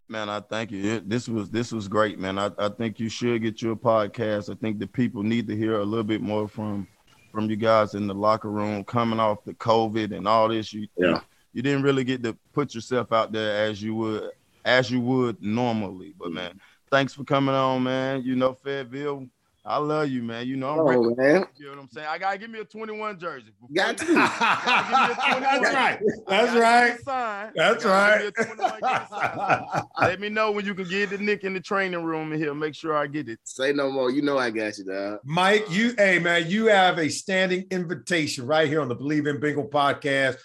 Man, 0.08 0.28
I 0.28 0.40
thank 0.40 0.70
you. 0.70 0.84
It- 0.96 1.08
This 1.08 1.28
was 1.28 1.48
this 1.50 1.72
was 1.72 1.88
great, 1.88 2.18
man. 2.18 2.38
I, 2.38 2.50
I 2.58 2.68
think 2.68 3.00
you 3.00 3.08
should 3.08 3.42
get 3.42 3.62
your 3.62 3.76
podcast. 3.76 4.50
I 4.50 4.54
think 4.56 4.78
the 4.78 4.86
people 4.86 5.22
need 5.22 5.46
to 5.48 5.56
hear 5.56 5.78
a 5.80 5.84
little 5.84 6.04
bit 6.04 6.20
more 6.20 6.46
from 6.48 6.86
from 7.32 7.50
you 7.50 7.56
guys 7.56 7.94
in 7.94 8.06
the 8.06 8.14
locker 8.14 8.50
room, 8.50 8.84
coming 8.84 9.18
off 9.18 9.44
the 9.44 9.54
COVID 9.54 10.14
and 10.16 10.28
all 10.28 10.48
this. 10.48 10.72
You 10.72 10.86
Yeah. 10.96 11.20
you 11.52 11.62
didn't 11.62 11.82
really 11.82 12.04
get 12.04 12.22
to 12.22 12.36
put 12.52 12.74
yourself 12.74 13.12
out 13.12 13.32
there 13.32 13.66
as 13.66 13.82
you 13.82 13.94
would 13.94 14.30
as 14.64 14.90
you 14.90 15.00
would 15.00 15.42
normally. 15.42 16.14
But 16.18 16.32
man, 16.32 16.60
thanks 16.90 17.14
for 17.14 17.24
coming 17.24 17.54
on, 17.54 17.82
man. 17.82 18.22
You 18.22 18.36
know, 18.36 18.52
Fayetteville, 18.52 19.26
I 19.66 19.78
love 19.78 20.10
you, 20.10 20.22
man. 20.22 20.46
You 20.46 20.56
know, 20.56 20.72
I'm 20.72 20.78
oh, 20.80 20.84
ready. 20.84 20.98
Oh 21.00 21.14
man, 21.16 21.46
You 21.56 21.64
know 21.64 21.70
what 21.70 21.78
I'm 21.80 21.88
saying? 21.88 22.06
I 22.10 22.18
gotta 22.18 22.36
give 22.36 22.50
me 22.50 22.58
a 22.58 22.64
21 22.64 23.18
jersey. 23.18 23.46
got 23.72 23.96
to. 23.96 24.04
That's 24.04 25.74
right. 25.74 25.98
That's 26.26 26.54
Gotta 26.54 26.60
right. 26.60 26.88
get 26.90 27.00
a 27.00 27.02
sign. 27.02 27.52
That's 27.54 27.84
right. 27.86 28.32
give 28.36 28.36
me 28.36 28.42
a 28.42 28.56
21 28.56 28.80
get 28.80 29.02
a 29.02 29.08
sign. 29.08 29.82
Let 30.00 30.20
me 30.20 30.28
know 30.28 30.50
when 30.50 30.66
you 30.66 30.74
can 30.74 30.86
get 30.86 31.08
the 31.10 31.18
Nick 31.18 31.44
in 31.44 31.54
the 31.54 31.60
training 31.60 32.04
room 32.04 32.34
in 32.34 32.38
here. 32.38 32.52
Make 32.52 32.74
sure 32.74 32.94
I 32.94 33.06
get 33.06 33.26
it. 33.30 33.38
Say 33.44 33.72
no 33.72 33.90
more. 33.90 34.10
You 34.10 34.20
know 34.20 34.36
I 34.36 34.50
got 34.50 34.76
you, 34.76 34.84
dog. 34.84 35.20
Mike, 35.24 35.64
you, 35.70 35.94
hey 35.96 36.18
man, 36.18 36.50
you 36.50 36.66
have 36.66 36.98
a 36.98 37.08
standing 37.08 37.64
invitation 37.70 38.46
right 38.46 38.68
here 38.68 38.82
on 38.82 38.88
the 38.88 38.96
Bleav 38.96 39.26
in 39.26 39.40
Bengals 39.40 39.70
podcast. 39.70 40.36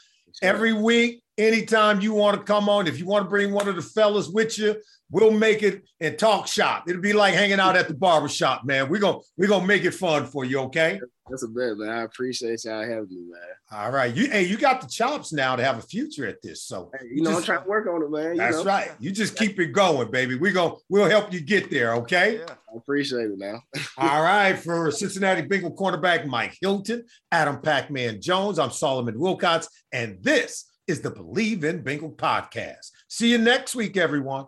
Every 0.42 0.72
week, 0.72 1.24
anytime 1.40 2.02
you 2.02 2.14
want 2.14 2.38
to 2.38 2.44
come 2.44 2.70
on, 2.70 2.86
if 2.88 3.00
you 3.00 3.06
want 3.06 3.26
to 3.26 3.30
bring 3.30 3.52
one 3.52 3.68
of 3.68 3.76
the 3.76 3.82
fellas 3.82 4.28
with 4.28 4.60
you, 4.60 4.76
we'll 5.10 5.32
make 5.32 5.64
it 5.64 5.84
and 6.00 6.18
talk 6.20 6.48
shop. 6.48 6.88
It'll 6.88 7.02
be 7.02 7.14
like 7.14 7.34
hanging 7.34 7.60
out 7.60 7.76
at 7.76 7.88
the 7.88 7.94
barber 7.96 8.28
shop, 8.28 8.66
man. 8.66 8.90
We're 8.90 9.00
gonna 9.00 9.20
we're 9.38 9.48
gonna 9.50 9.66
make 9.66 9.86
it 9.86 9.92
fun 9.96 10.26
for 10.26 10.46
you, 10.46 10.60
okay? 10.62 11.00
That's 11.30 11.44
a 11.44 11.48
bet, 11.48 11.78
man. 11.78 11.90
I 11.90 12.02
appreciate 12.02 12.66
y'all 12.66 12.82
having 12.82 13.08
me, 13.10 13.28
man. 13.30 13.40
All 13.72 13.92
right. 13.92 14.14
You 14.14 14.30
hey, 14.30 14.44
you 14.46 14.58
got 14.58 14.82
the 14.82 14.88
chops 14.88 15.32
now 15.32 15.56
to 15.56 15.64
have 15.64 15.78
a 15.78 15.82
future 15.82 16.26
at 16.28 16.42
this. 16.42 16.64
So 16.64 16.90
Hey, 17.00 17.08
you 17.14 17.22
know, 17.22 17.30
I'm 17.30 17.36
just- 17.38 17.46
trying 17.46 17.64
to 17.64 17.70
work 17.70 17.88
on 17.88 18.02
it, 18.04 18.10
man. 18.10 18.32
You 18.32 18.38
that's 18.38 18.58
know? 18.58 18.64
right. 18.64 18.92
You 19.00 19.12
just 19.12 19.36
keep 19.36 19.60
it 19.60 19.68
going, 19.68 20.10
baby. 20.12 20.36
We're 20.36 20.54
gonna 20.54 20.76
we'll 20.90 21.10
help 21.10 21.32
you 21.32 21.42
get 21.42 21.70
there, 21.70 21.94
okay? 21.96 22.38
Yeah. 22.40 22.56
I 22.74 22.78
appreciate 22.78 23.26
it 23.32 23.38
now. 23.38 23.62
All 23.98 24.22
right, 24.22 24.54
for 24.54 24.92
Cincinnati 24.92 25.42
Bengal 25.44 25.76
cornerback 25.76 26.26
Mike 26.28 26.56
Hilton, 26.62 27.04
Adam 27.32 27.62
Pac-Man 27.62 28.22
Jones, 28.22 28.60
I'm 28.60 28.72
Solomon 28.72 29.20
Wilcox, 29.20 29.68
and 29.92 30.18
this 30.22 30.66
is 30.90 31.02
the 31.02 31.12
Bleav 31.12 31.64
in 31.64 31.84
Bengal 31.84 32.12
podcast. 32.12 32.90
See 33.08 33.30
you 33.30 33.38
next 33.38 33.76
week, 33.76 33.96
everyone. 33.96 34.48